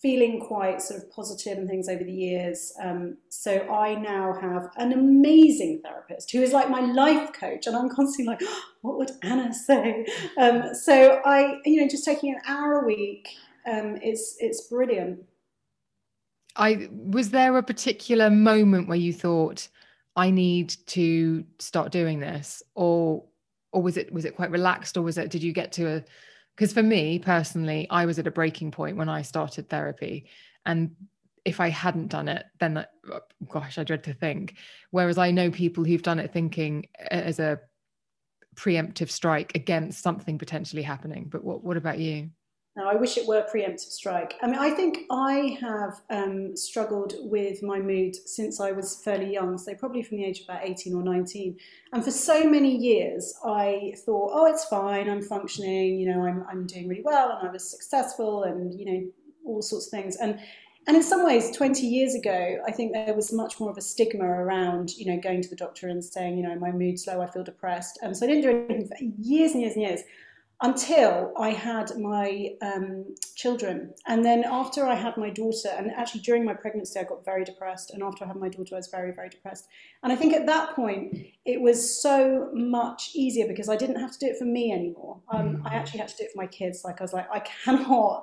feeling 0.02 0.40
quite 0.40 0.82
sort 0.82 1.00
of 1.00 1.10
positive 1.12 1.56
and 1.58 1.68
things 1.68 1.88
over 1.88 2.02
the 2.02 2.12
years. 2.12 2.72
Um, 2.82 3.18
so 3.28 3.60
I 3.68 3.94
now 3.94 4.34
have 4.40 4.70
an 4.76 4.92
amazing 4.92 5.80
therapist 5.80 6.32
who 6.32 6.42
is 6.42 6.52
like 6.52 6.68
my 6.68 6.80
life 6.80 7.32
coach, 7.32 7.66
and 7.66 7.76
I'm 7.76 7.88
constantly 7.88 8.34
like, 8.34 8.42
what 8.82 8.98
would 8.98 9.12
Anna 9.22 9.54
say? 9.54 10.06
Um, 10.38 10.74
so 10.74 11.20
I, 11.24 11.60
you 11.64 11.80
know, 11.80 11.88
just 11.88 12.04
taking 12.04 12.34
an 12.34 12.40
hour 12.46 12.80
a 12.80 12.84
week, 12.84 13.28
um, 13.66 13.96
it's 14.02 14.36
it's 14.40 14.66
brilliant. 14.68 15.24
I 16.56 16.88
was 16.90 17.30
there 17.30 17.56
a 17.56 17.62
particular 17.62 18.28
moment 18.28 18.88
where 18.88 18.98
you 18.98 19.12
thought, 19.12 19.68
I 20.16 20.30
need 20.30 20.74
to 20.88 21.44
start 21.58 21.92
doing 21.92 22.20
this, 22.20 22.62
or 22.74 23.24
or 23.72 23.82
was 23.82 23.96
it 23.96 24.12
was 24.12 24.24
it 24.24 24.36
quite 24.36 24.50
relaxed, 24.50 24.96
or 24.96 25.02
was 25.02 25.18
it 25.18 25.30
did 25.30 25.42
you 25.42 25.52
get 25.52 25.72
to 25.72 25.96
a 25.96 26.04
because 26.54 26.72
for 26.72 26.82
me 26.82 27.18
personally, 27.18 27.86
I 27.90 28.06
was 28.06 28.18
at 28.18 28.26
a 28.26 28.30
breaking 28.30 28.70
point 28.70 28.96
when 28.96 29.08
I 29.08 29.22
started 29.22 29.68
therapy, 29.68 30.26
and 30.66 30.94
if 31.44 31.60
I 31.60 31.68
hadn't 31.68 32.08
done 32.08 32.28
it, 32.28 32.44
then 32.60 32.76
uh, 32.78 32.84
gosh, 33.48 33.78
I 33.78 33.84
dread 33.84 34.04
to 34.04 34.14
think. 34.14 34.56
Whereas 34.90 35.18
I 35.18 35.30
know 35.30 35.50
people 35.50 35.84
who've 35.84 36.02
done 36.02 36.20
it 36.20 36.32
thinking 36.32 36.86
as 37.10 37.40
a 37.40 37.60
preemptive 38.54 39.10
strike 39.10 39.54
against 39.54 40.02
something 40.02 40.38
potentially 40.38 40.82
happening. 40.82 41.28
But 41.30 41.42
what 41.42 41.64
what 41.64 41.76
about 41.76 41.98
you? 41.98 42.30
Now, 42.74 42.88
I 42.88 42.94
wish 42.94 43.18
it 43.18 43.28
were 43.28 43.46
preemptive 43.54 43.80
strike. 43.80 44.34
I 44.42 44.46
mean, 44.46 44.58
I 44.58 44.70
think 44.70 45.00
I 45.10 45.58
have 45.60 46.00
um, 46.08 46.56
struggled 46.56 47.14
with 47.18 47.62
my 47.62 47.78
mood 47.78 48.16
since 48.16 48.60
I 48.60 48.72
was 48.72 48.96
fairly 49.04 49.30
young, 49.30 49.58
so 49.58 49.74
probably 49.74 50.02
from 50.02 50.16
the 50.16 50.24
age 50.24 50.40
of 50.40 50.44
about 50.46 50.64
18 50.64 50.94
or 50.94 51.02
19. 51.02 51.58
And 51.92 52.02
for 52.02 52.10
so 52.10 52.48
many 52.48 52.74
years, 52.74 53.34
I 53.44 53.92
thought, 54.06 54.30
oh, 54.32 54.46
it's 54.46 54.64
fine, 54.64 55.10
I'm 55.10 55.20
functioning, 55.20 56.00
you 56.00 56.08
know, 56.08 56.24
I'm, 56.24 56.46
I'm 56.50 56.66
doing 56.66 56.88
really 56.88 57.02
well, 57.04 57.36
and 57.38 57.46
I 57.46 57.52
was 57.52 57.70
successful, 57.70 58.44
and, 58.44 58.72
you 58.78 58.86
know, 58.86 59.06
all 59.44 59.60
sorts 59.60 59.86
of 59.86 59.90
things. 59.90 60.16
And 60.16 60.38
and 60.86 60.96
in 60.96 61.02
some 61.04 61.24
ways, 61.24 61.56
20 61.56 61.86
years 61.86 62.16
ago, 62.16 62.58
I 62.66 62.72
think 62.72 62.92
there 62.92 63.14
was 63.14 63.32
much 63.32 63.60
more 63.60 63.70
of 63.70 63.78
a 63.78 63.80
stigma 63.80 64.24
around, 64.24 64.96
you 64.96 65.06
know, 65.06 65.20
going 65.20 65.40
to 65.40 65.48
the 65.48 65.54
doctor 65.54 65.86
and 65.86 66.04
saying, 66.04 66.36
you 66.36 66.42
know, 66.42 66.56
my 66.56 66.72
mood's 66.72 67.06
low, 67.06 67.20
I 67.20 67.28
feel 67.28 67.44
depressed. 67.44 68.00
And 68.02 68.16
so 68.16 68.26
I 68.26 68.28
didn't 68.28 68.42
do 68.42 68.66
anything 68.68 68.88
for 68.88 68.96
years 69.00 69.52
and 69.52 69.62
years 69.62 69.74
and 69.74 69.82
years 69.82 70.00
until 70.62 71.32
I 71.36 71.50
had 71.50 71.90
my 71.98 72.50
um, 72.62 73.16
children. 73.34 73.92
And 74.06 74.24
then 74.24 74.44
after 74.44 74.86
I 74.86 74.94
had 74.94 75.16
my 75.16 75.28
daughter, 75.28 75.68
and 75.76 75.90
actually 75.90 76.20
during 76.20 76.44
my 76.44 76.54
pregnancy, 76.54 77.00
I 77.00 77.02
got 77.02 77.24
very 77.24 77.44
depressed. 77.44 77.90
And 77.90 78.02
after 78.02 78.24
I 78.24 78.28
had 78.28 78.36
my 78.36 78.48
daughter, 78.48 78.76
I 78.76 78.78
was 78.78 78.86
very, 78.86 79.12
very 79.12 79.28
depressed. 79.28 79.66
And 80.04 80.12
I 80.12 80.16
think 80.16 80.32
at 80.32 80.46
that 80.46 80.76
point, 80.76 81.16
it 81.44 81.60
was 81.60 82.00
so 82.00 82.48
much 82.54 83.10
easier 83.12 83.48
because 83.48 83.68
I 83.68 83.76
didn't 83.76 84.00
have 84.00 84.12
to 84.12 84.18
do 84.20 84.26
it 84.26 84.38
for 84.38 84.44
me 84.44 84.72
anymore. 84.72 85.20
Um, 85.28 85.62
I 85.66 85.70
mm. 85.70 85.74
actually 85.74 85.98
had 85.98 86.08
to 86.08 86.16
do 86.16 86.24
it 86.24 86.32
for 86.32 86.38
my 86.38 86.46
kids. 86.46 86.82
Like 86.84 87.00
I 87.00 87.04
was 87.04 87.12
like, 87.12 87.28
I 87.32 87.40
cannot 87.40 88.22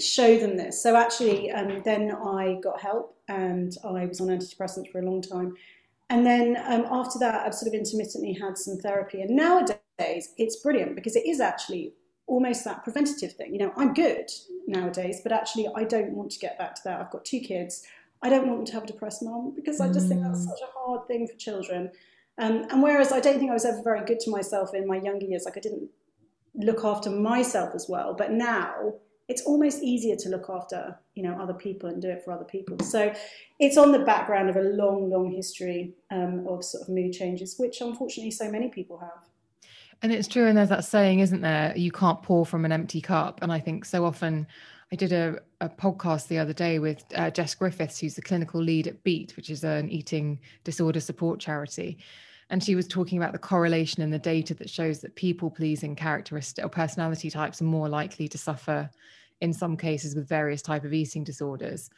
show 0.00 0.38
them 0.38 0.56
this. 0.56 0.82
So 0.82 0.96
actually, 0.96 1.52
um, 1.52 1.82
then 1.84 2.10
I 2.10 2.58
got 2.62 2.80
help 2.80 3.16
and 3.28 3.76
I 3.84 4.06
was 4.06 4.20
on 4.20 4.26
antidepressants 4.26 4.90
for 4.90 4.98
a 4.98 5.04
long 5.04 5.22
time. 5.22 5.54
And 6.08 6.26
then 6.26 6.56
um, 6.66 6.86
after 6.90 7.20
that, 7.20 7.46
I've 7.46 7.54
sort 7.54 7.68
of 7.68 7.74
intermittently 7.74 8.32
had 8.32 8.58
some 8.58 8.76
therapy. 8.78 9.22
And 9.22 9.36
nowadays, 9.36 9.76
it's 10.36 10.56
brilliant 10.56 10.94
because 10.94 11.16
it 11.16 11.26
is 11.26 11.40
actually 11.40 11.94
almost 12.26 12.64
that 12.64 12.84
preventative 12.84 13.32
thing. 13.32 13.52
You 13.52 13.58
know, 13.58 13.72
I'm 13.76 13.92
good 13.92 14.30
nowadays, 14.66 15.20
but 15.22 15.32
actually, 15.32 15.68
I 15.74 15.84
don't 15.84 16.12
want 16.12 16.30
to 16.32 16.38
get 16.38 16.58
back 16.58 16.74
to 16.76 16.80
that. 16.84 17.00
I've 17.00 17.10
got 17.10 17.24
two 17.24 17.40
kids. 17.40 17.84
I 18.22 18.28
don't 18.28 18.46
want 18.46 18.58
them 18.58 18.66
to 18.66 18.72
have 18.74 18.84
a 18.84 18.86
depressed 18.86 19.22
mom 19.22 19.54
because 19.54 19.80
I 19.80 19.88
just 19.88 20.06
mm. 20.06 20.10
think 20.10 20.22
that's 20.22 20.46
mm. 20.46 20.50
such 20.50 20.60
a 20.62 20.78
hard 20.78 21.06
thing 21.06 21.26
for 21.26 21.34
children. 21.36 21.90
Um, 22.38 22.66
and 22.70 22.82
whereas 22.82 23.12
I 23.12 23.20
don't 23.20 23.38
think 23.38 23.50
I 23.50 23.54
was 23.54 23.64
ever 23.64 23.82
very 23.82 24.04
good 24.04 24.20
to 24.20 24.30
myself 24.30 24.74
in 24.74 24.86
my 24.86 24.96
younger 24.96 25.26
years, 25.26 25.44
like 25.44 25.56
I 25.56 25.60
didn't 25.60 25.88
look 26.54 26.84
after 26.84 27.10
myself 27.10 27.74
as 27.74 27.86
well. 27.88 28.14
But 28.14 28.32
now 28.32 28.94
it's 29.30 29.42
almost 29.42 29.80
easier 29.82 30.16
to 30.16 30.28
look 30.28 30.50
after 30.50 30.98
you 31.14 31.22
know 31.22 31.38
other 31.40 31.54
people 31.54 31.88
and 31.88 32.02
do 32.02 32.08
it 32.08 32.22
for 32.24 32.32
other 32.32 32.44
people 32.44 32.76
so 32.80 33.14
it's 33.60 33.78
on 33.78 33.92
the 33.92 34.00
background 34.00 34.50
of 34.50 34.56
a 34.56 34.60
long 34.60 35.08
long 35.08 35.30
history 35.30 35.94
um, 36.10 36.44
of 36.48 36.64
sort 36.64 36.82
of 36.82 36.88
mood 36.88 37.12
changes 37.12 37.54
which 37.56 37.80
unfortunately 37.80 38.32
so 38.32 38.50
many 38.50 38.68
people 38.68 38.98
have 38.98 39.29
and 40.02 40.12
it's 40.12 40.28
true 40.28 40.46
and 40.46 40.56
there's 40.56 40.68
that 40.70 40.84
saying 40.84 41.20
isn't 41.20 41.42
there? 41.42 41.76
You 41.76 41.90
can't 41.90 42.22
pour 42.22 42.46
from 42.46 42.64
an 42.64 42.72
empty 42.72 43.00
cup. 43.00 43.40
And 43.42 43.52
i 43.52 43.58
think 43.58 43.84
so 43.84 44.04
often 44.04 44.46
i 44.92 44.96
did 44.96 45.12
a, 45.12 45.38
a 45.60 45.68
podcast 45.68 46.28
the 46.28 46.38
other 46.38 46.52
day 46.52 46.78
with 46.78 47.04
uh, 47.14 47.30
jess 47.30 47.54
griffiths 47.54 47.98
who's 47.98 48.14
the 48.14 48.22
clinical 48.22 48.60
lead 48.60 48.86
at 48.86 49.02
beat 49.04 49.36
which 49.36 49.50
is 49.50 49.62
an 49.64 49.90
eating 49.90 50.40
disorder 50.64 51.00
support 51.00 51.40
charity. 51.40 51.98
And 52.50 52.62
she 52.62 52.74
was 52.74 52.88
talking 52.88 53.16
about 53.16 53.32
the 53.32 53.38
correlation 53.38 54.02
in 54.02 54.10
the 54.10 54.18
data 54.18 54.54
that 54.54 54.68
shows 54.68 55.00
that 55.00 55.14
people 55.14 55.50
pleasing 55.50 55.94
characteristic 55.94 56.64
or 56.64 56.68
personality 56.68 57.30
types 57.30 57.60
are 57.60 57.64
more 57.64 57.88
likely 57.88 58.26
to 58.26 58.38
suffer 58.38 58.90
in 59.40 59.52
some 59.52 59.76
cases 59.76 60.16
with 60.16 60.28
various 60.28 60.60
type 60.60 60.84
of 60.84 60.92
eating 60.92 61.22
disorders. 61.22 61.90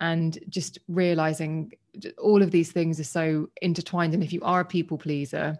And 0.00 0.36
just 0.48 0.80
realizing 0.88 1.72
all 2.18 2.42
of 2.42 2.50
these 2.50 2.72
things 2.72 2.98
are 2.98 3.04
so 3.04 3.48
intertwined 3.60 4.14
and 4.14 4.24
if 4.24 4.32
you 4.32 4.40
are 4.42 4.60
a 4.60 4.64
people 4.64 4.98
pleaser 4.98 5.56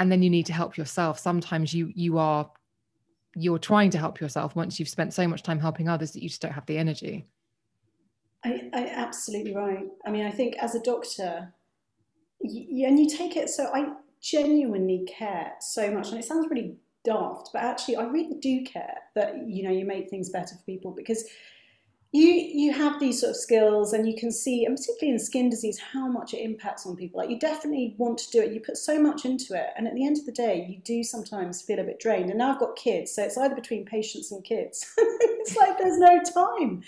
and 0.00 0.10
then 0.10 0.22
you 0.22 0.30
need 0.30 0.46
to 0.46 0.52
help 0.54 0.78
yourself. 0.78 1.18
Sometimes 1.18 1.74
you 1.74 1.92
you 1.94 2.18
are 2.18 2.50
you're 3.36 3.58
trying 3.58 3.90
to 3.90 3.98
help 3.98 4.20
yourself 4.20 4.56
once 4.56 4.80
you've 4.80 4.88
spent 4.88 5.14
so 5.14 5.28
much 5.28 5.42
time 5.42 5.60
helping 5.60 5.88
others 5.88 6.10
that 6.12 6.22
you 6.22 6.28
just 6.28 6.42
don't 6.42 6.52
have 6.52 6.66
the 6.66 6.78
energy. 6.78 7.28
I, 8.42 8.70
I 8.72 8.86
absolutely 8.86 9.54
right. 9.54 9.86
I 10.06 10.10
mean 10.10 10.24
i 10.26 10.30
think 10.30 10.56
as 10.56 10.74
a 10.74 10.80
doctor 10.80 11.52
and 12.42 12.98
you 12.98 13.06
take 13.06 13.36
it 13.36 13.50
so 13.50 13.70
i 13.74 13.92
genuinely 14.22 15.06
care 15.06 15.52
so 15.60 15.90
much 15.90 16.08
and 16.08 16.18
it 16.18 16.24
sounds 16.24 16.48
really 16.50 16.76
daft, 17.04 17.50
but 17.52 17.62
actually 17.62 17.96
I 17.96 18.04
really 18.04 18.38
do 18.40 18.64
care 18.64 18.98
that 19.14 19.46
you 19.46 19.62
know 19.62 19.70
you 19.70 19.84
make 19.84 20.08
things 20.08 20.30
better 20.30 20.54
for 20.54 20.62
people 20.64 20.92
because 20.92 21.24
you 22.12 22.24
you 22.24 22.72
have 22.72 22.98
these 22.98 23.20
sort 23.20 23.30
of 23.30 23.36
skills 23.36 23.92
and 23.92 24.08
you 24.08 24.16
can 24.16 24.32
see, 24.32 24.64
and 24.64 24.76
particularly 24.76 25.12
in 25.12 25.18
skin 25.18 25.48
disease, 25.48 25.78
how 25.78 26.08
much 26.08 26.34
it 26.34 26.38
impacts 26.38 26.84
on 26.84 26.96
people. 26.96 27.20
Like 27.20 27.30
you 27.30 27.38
definitely 27.38 27.94
want 27.98 28.18
to 28.18 28.30
do 28.30 28.42
it. 28.42 28.52
You 28.52 28.60
put 28.60 28.76
so 28.76 29.00
much 29.00 29.24
into 29.24 29.54
it, 29.54 29.68
and 29.76 29.86
at 29.86 29.94
the 29.94 30.04
end 30.04 30.18
of 30.18 30.26
the 30.26 30.32
day, 30.32 30.66
you 30.68 30.78
do 30.78 31.04
sometimes 31.04 31.62
feel 31.62 31.78
a 31.78 31.84
bit 31.84 32.00
drained. 32.00 32.30
And 32.30 32.38
now 32.38 32.52
I've 32.52 32.58
got 32.58 32.74
kids, 32.74 33.12
so 33.14 33.22
it's 33.22 33.38
either 33.38 33.54
between 33.54 33.84
patients 33.84 34.32
and 34.32 34.42
kids. 34.42 34.92
it's 34.98 35.56
like 35.56 35.78
there's 35.78 35.98
no 35.98 36.20
time. 36.22 36.82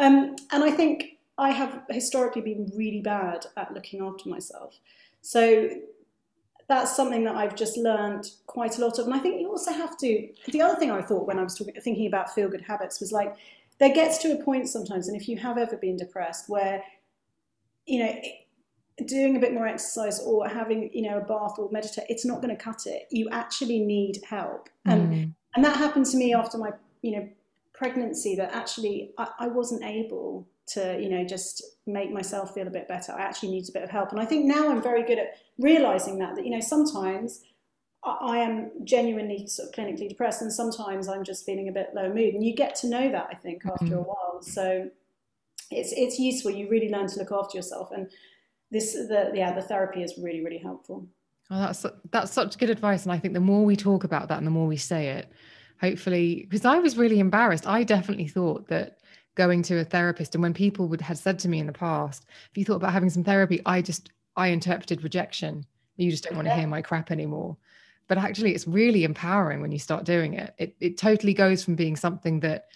Um, 0.00 0.34
and 0.50 0.64
I 0.64 0.72
think 0.72 1.18
I 1.38 1.50
have 1.50 1.82
historically 1.88 2.42
been 2.42 2.72
really 2.74 3.00
bad 3.00 3.46
at 3.56 3.72
looking 3.72 4.00
after 4.02 4.28
myself. 4.28 4.78
So 5.22 5.70
that's 6.68 6.96
something 6.96 7.24
that 7.24 7.36
I've 7.36 7.54
just 7.54 7.76
learned 7.76 8.30
quite 8.46 8.78
a 8.78 8.80
lot 8.80 8.98
of. 8.98 9.06
And 9.06 9.14
I 9.14 9.18
think 9.18 9.40
you 9.40 9.48
also 9.48 9.72
have 9.72 9.96
to, 9.98 10.28
the 10.48 10.62
other 10.62 10.78
thing 10.78 10.90
I 10.90 11.02
thought 11.02 11.26
when 11.26 11.38
I 11.38 11.42
was 11.42 11.54
talking, 11.54 11.74
thinking 11.80 12.06
about 12.06 12.34
feel 12.34 12.48
good 12.48 12.62
habits 12.62 13.00
was 13.00 13.12
like, 13.12 13.36
there 13.78 13.92
gets 13.92 14.18
to 14.18 14.32
a 14.32 14.42
point 14.42 14.68
sometimes, 14.68 15.08
and 15.08 15.20
if 15.20 15.28
you 15.28 15.36
have 15.38 15.58
ever 15.58 15.76
been 15.76 15.96
depressed, 15.96 16.48
where, 16.48 16.82
you 17.86 18.04
know, 18.04 18.14
doing 19.06 19.36
a 19.36 19.40
bit 19.40 19.52
more 19.52 19.66
exercise 19.66 20.20
or 20.20 20.48
having, 20.48 20.90
you 20.92 21.02
know, 21.02 21.18
a 21.18 21.20
bath 21.20 21.54
or 21.58 21.68
meditate, 21.70 22.04
it's 22.08 22.24
not 22.24 22.40
going 22.40 22.56
to 22.56 22.62
cut 22.62 22.86
it. 22.86 23.08
You 23.10 23.28
actually 23.30 23.80
need 23.80 24.20
help. 24.28 24.68
And, 24.84 25.12
mm. 25.12 25.34
and 25.56 25.64
that 25.64 25.76
happened 25.76 26.06
to 26.06 26.16
me 26.16 26.32
after 26.32 26.58
my, 26.58 26.70
you 27.02 27.16
know, 27.16 27.28
pregnancy 27.74 28.36
that 28.36 28.54
actually 28.54 29.10
I, 29.18 29.28
I 29.40 29.48
wasn't 29.48 29.84
able 29.84 30.46
to 30.66 30.98
you 30.98 31.10
know 31.10 31.24
just 31.24 31.62
make 31.86 32.10
myself 32.10 32.54
feel 32.54 32.66
a 32.66 32.70
bit 32.70 32.88
better 32.88 33.12
i 33.12 33.20
actually 33.20 33.50
need 33.50 33.68
a 33.68 33.72
bit 33.72 33.82
of 33.82 33.90
help 33.90 34.12
and 34.12 34.20
i 34.20 34.24
think 34.24 34.46
now 34.46 34.70
i'm 34.70 34.82
very 34.82 35.02
good 35.02 35.18
at 35.18 35.36
realizing 35.58 36.18
that 36.18 36.34
that 36.36 36.44
you 36.46 36.50
know 36.50 36.60
sometimes 36.60 37.42
I 38.04 38.38
am 38.38 38.70
genuinely 38.84 39.46
sort 39.46 39.68
of 39.68 39.74
clinically 39.74 40.08
depressed, 40.08 40.42
and 40.42 40.52
sometimes 40.52 41.08
I'm 41.08 41.24
just 41.24 41.46
feeling 41.46 41.68
a 41.68 41.72
bit 41.72 41.90
low 41.94 42.12
mood. 42.12 42.34
And 42.34 42.44
you 42.44 42.54
get 42.54 42.74
to 42.76 42.88
know 42.88 43.10
that, 43.10 43.28
I 43.30 43.34
think, 43.34 43.62
mm-hmm. 43.62 43.84
after 43.84 43.96
a 43.96 44.02
while. 44.02 44.42
So 44.42 44.90
it's 45.70 45.92
it's 45.92 46.18
useful. 46.18 46.50
You 46.50 46.68
really 46.68 46.90
learn 46.90 47.06
to 47.08 47.18
look 47.18 47.32
after 47.32 47.56
yourself, 47.56 47.90
and 47.92 48.10
this 48.70 48.92
the 48.92 49.32
yeah 49.34 49.52
the 49.52 49.62
therapy 49.62 50.02
is 50.02 50.18
really 50.18 50.44
really 50.44 50.58
helpful. 50.58 51.08
Oh, 51.50 51.60
that's 51.60 51.86
that's 52.10 52.32
such 52.32 52.58
good 52.58 52.70
advice, 52.70 53.04
and 53.04 53.12
I 53.12 53.18
think 53.18 53.34
the 53.34 53.40
more 53.40 53.64
we 53.64 53.76
talk 53.76 54.04
about 54.04 54.28
that, 54.28 54.38
and 54.38 54.46
the 54.46 54.50
more 54.50 54.66
we 54.66 54.76
say 54.76 55.08
it, 55.08 55.30
hopefully, 55.80 56.46
because 56.48 56.64
I 56.64 56.78
was 56.78 56.96
really 56.96 57.20
embarrassed. 57.20 57.66
I 57.66 57.84
definitely 57.84 58.28
thought 58.28 58.68
that 58.68 58.98
going 59.34 59.62
to 59.64 59.78
a 59.78 59.84
therapist, 59.84 60.34
and 60.34 60.42
when 60.42 60.54
people 60.54 60.88
would 60.88 61.00
had 61.00 61.18
said 61.18 61.38
to 61.40 61.48
me 61.48 61.58
in 61.58 61.66
the 61.66 61.72
past, 61.72 62.26
"If 62.50 62.58
you 62.58 62.64
thought 62.64 62.76
about 62.76 62.92
having 62.92 63.10
some 63.10 63.24
therapy," 63.24 63.60
I 63.66 63.82
just 63.82 64.10
I 64.36 64.48
interpreted 64.48 65.02
rejection. 65.02 65.64
You 65.96 66.10
just 66.10 66.24
don't 66.24 66.36
want 66.36 66.48
to 66.48 66.54
hear 66.54 66.66
my 66.66 66.82
crap 66.82 67.10
anymore. 67.10 67.56
But 68.06 68.18
actually, 68.18 68.54
it's 68.54 68.66
really 68.66 69.04
empowering 69.04 69.60
when 69.60 69.72
you 69.72 69.78
start 69.78 70.04
doing 70.04 70.34
it. 70.34 70.54
It 70.58 70.76
it 70.80 70.98
totally 70.98 71.34
goes 71.34 71.64
from 71.64 71.74
being 71.74 71.96
something 71.96 72.40
that 72.40 72.66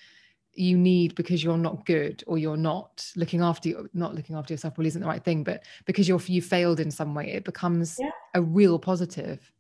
you 0.55 0.77
need 0.77 1.15
because 1.15 1.45
you're 1.45 1.57
not 1.57 1.87
good 1.87 2.25
or 2.27 2.37
you're 2.37 2.57
not 2.57 3.07
looking 3.15 3.41
after 3.41 3.69
you 3.69 3.89
not 3.95 4.15
looking 4.15 4.35
after 4.35 4.53
yourself 4.53 4.75
probably 4.75 4.89
isn't 4.89 5.03
the 5.03 5.07
right 5.07 5.23
thing 5.23 5.45
but 5.45 5.63
because 5.85 6.09
you're 6.09 6.21
you 6.27 6.43
failed 6.43 6.81
in 6.81 6.91
some 6.91 7.15
way 7.15 7.31
it 7.31 7.45
becomes 7.45 7.97
yeah. 8.01 8.11
a 8.35 8.43
real 8.43 8.77
positive 8.77 9.53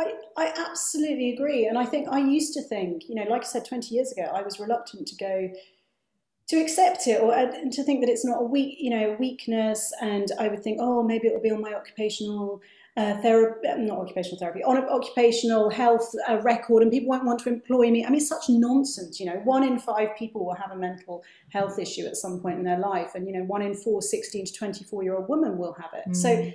I, 0.00 0.14
I 0.36 0.52
absolutely 0.68 1.32
agree 1.32 1.68
and 1.68 1.78
i 1.78 1.84
think 1.84 2.08
i 2.08 2.18
used 2.18 2.54
to 2.54 2.62
think 2.62 3.08
you 3.08 3.14
know 3.14 3.22
like 3.30 3.42
i 3.42 3.46
said 3.46 3.64
20 3.64 3.94
years 3.94 4.10
ago 4.10 4.22
i 4.34 4.42
was 4.42 4.58
reluctant 4.58 5.06
to 5.06 5.14
go 5.14 5.48
to 6.48 6.56
accept 6.56 7.06
it 7.06 7.20
or 7.20 7.34
and 7.34 7.72
to 7.72 7.82
think 7.82 8.00
that 8.00 8.10
it's 8.10 8.24
not 8.24 8.40
a 8.40 8.44
weak, 8.44 8.76
you 8.78 8.90
know, 8.90 9.16
weakness. 9.18 9.92
And 10.00 10.28
I 10.38 10.48
would 10.48 10.62
think, 10.62 10.78
oh, 10.80 11.02
maybe 11.02 11.26
it 11.26 11.34
will 11.34 11.42
be 11.42 11.50
on 11.50 11.60
my 11.60 11.74
occupational 11.74 12.60
uh, 12.96 13.20
therapy, 13.20 13.68
not 13.78 13.98
occupational 13.98 14.38
therapy, 14.38 14.62
on 14.64 14.78
an 14.78 14.84
occupational 14.84 15.68
health 15.68 16.14
uh, 16.28 16.38
record, 16.38 16.82
and 16.82 16.90
people 16.90 17.10
won't 17.10 17.24
want 17.24 17.38
to 17.40 17.50
employ 17.50 17.90
me. 17.90 18.04
I 18.04 18.08
mean, 18.08 18.18
it's 18.18 18.28
such 18.28 18.48
nonsense. 18.48 19.20
You 19.20 19.26
know, 19.26 19.40
one 19.44 19.62
in 19.64 19.78
five 19.78 20.16
people 20.18 20.46
will 20.46 20.54
have 20.54 20.70
a 20.70 20.76
mental 20.76 21.22
health 21.50 21.78
issue 21.78 22.06
at 22.06 22.16
some 22.16 22.40
point 22.40 22.58
in 22.58 22.64
their 22.64 22.78
life, 22.78 23.14
and 23.14 23.26
you 23.26 23.34
know, 23.34 23.44
one 23.44 23.60
in 23.60 23.74
four 23.74 24.00
16 24.00 24.46
to 24.46 24.52
24 24.52 25.02
year 25.02 25.16
old 25.16 25.28
women 25.28 25.58
will 25.58 25.74
have 25.74 25.90
it. 25.92 26.10
Mm. 26.10 26.16
So 26.16 26.30
it, 26.30 26.54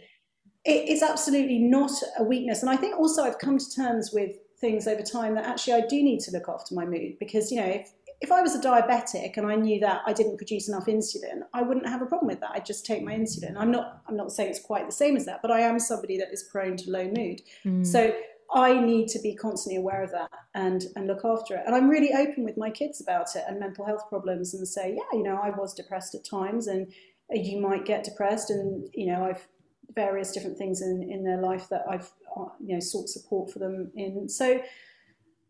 it's 0.65 1.03
absolutely 1.03 1.60
not 1.60 1.91
a 2.17 2.24
weakness. 2.24 2.62
And 2.62 2.69
I 2.69 2.75
think 2.75 2.98
also 2.98 3.24
I've 3.24 3.39
come 3.39 3.57
to 3.57 3.71
terms 3.75 4.12
with 4.12 4.36
things 4.60 4.88
over 4.88 5.01
time 5.01 5.36
that 5.36 5.45
actually 5.45 5.74
I 5.74 5.81
do 5.88 6.01
need 6.03 6.19
to 6.21 6.31
look 6.31 6.48
after 6.48 6.75
my 6.75 6.86
mood 6.86 7.17
because 7.19 7.51
you 7.51 7.60
know 7.60 7.65
if 7.65 7.91
if 8.22 8.32
I 8.32 8.42
was 8.42 8.56
a 8.56 8.60
diabetic 8.60 9.38
and 9.38 9.48
I 9.48 9.56
knew 9.56 9.80
that 9.80 10.04
I 10.06 10.13
didn't 10.13 10.38
produce 10.38 10.70
enough 10.70 10.86
insulin, 10.86 11.42
I 11.54 11.63
wouldn't 11.63 11.88
have 11.88 12.04
a 12.04 12.06
problem 12.06 12.28
with 12.28 12.40
that. 12.42 12.51
I'd 12.54 12.66
just 12.66 12.86
take 12.86 13.04
my 13.04 13.13
insulin. 13.13 13.56
I'm 13.58 13.72
not 13.72 14.04
I'm 14.08 14.16
not 14.16 14.32
saying 14.32 14.51
it's 14.51 14.60
quite 14.60 14.86
the 14.86 14.92
same 14.92 15.18
as 15.18 15.25
that, 15.25 15.42
but 15.42 15.50
I 15.50 15.62
am 15.62 15.80
somebody 15.80 16.18
that 16.20 16.32
is 16.32 16.44
prone 16.44 16.78
to 16.78 16.92
low 16.92 17.06
mood. 17.06 17.42
Mm. 17.66 17.86
So 17.86 18.13
I 18.54 18.80
need 18.80 19.08
to 19.10 19.20
be 19.20 19.34
constantly 19.34 19.80
aware 19.80 20.04
of 20.04 20.12
that 20.12 20.30
and 20.54 20.84
and 20.96 21.08
look 21.08 21.25
after 21.25 21.56
it. 21.56 21.63
And 21.66 21.75
I'm 21.75 21.90
really 21.90 22.13
open 22.13 22.44
with 22.44 22.58
my 22.58 22.70
kids 22.70 23.01
about 23.01 23.36
it 23.36 23.44
and 23.48 23.60
mental 23.60 23.86
health 23.86 24.08
problems 24.08 24.54
and 24.54 24.68
say, 24.68 24.94
yeah, 24.96 25.18
you 25.18 25.24
know, 25.24 25.40
I 25.42 25.50
was 25.50 25.74
depressed 25.74 26.13
at 26.13 26.24
times 26.24 26.68
and 26.68 26.94
you 27.32 27.60
might 27.60 27.86
get 27.86 28.04
depressed 28.04 28.51
and 28.51 28.88
you 28.94 29.08
know, 29.08 29.25
I've 29.25 29.48
various 29.96 30.32
different 30.32 30.58
things 30.58 30.82
in 30.82 31.10
in 31.10 31.24
their 31.24 31.42
life 31.42 31.70
that 31.70 31.86
I've 31.90 32.12
uh, 32.38 32.46
you 32.60 32.75
know 32.75 32.80
sought 32.80 33.10
support 33.10 33.51
for 33.51 33.58
them 33.58 33.92
in. 33.96 34.30
So 34.30 34.62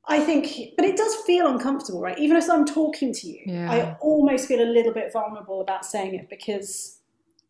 I 0.07 0.19
think, 0.19 0.75
but 0.75 0.85
it 0.85 0.97
does 0.97 1.15
feel 1.27 1.47
uncomfortable, 1.47 2.01
right? 2.01 2.17
Even 2.17 2.35
as 2.37 2.49
I'm 2.49 2.65
talking 2.65 3.13
to 3.13 3.27
you, 3.27 3.41
yeah. 3.45 3.71
I 3.71 3.97
almost 4.01 4.47
feel 4.47 4.61
a 4.61 4.65
little 4.65 4.93
bit 4.93 5.13
vulnerable 5.13 5.61
about 5.61 5.85
saying 5.85 6.15
it 6.15 6.29
because, 6.29 6.99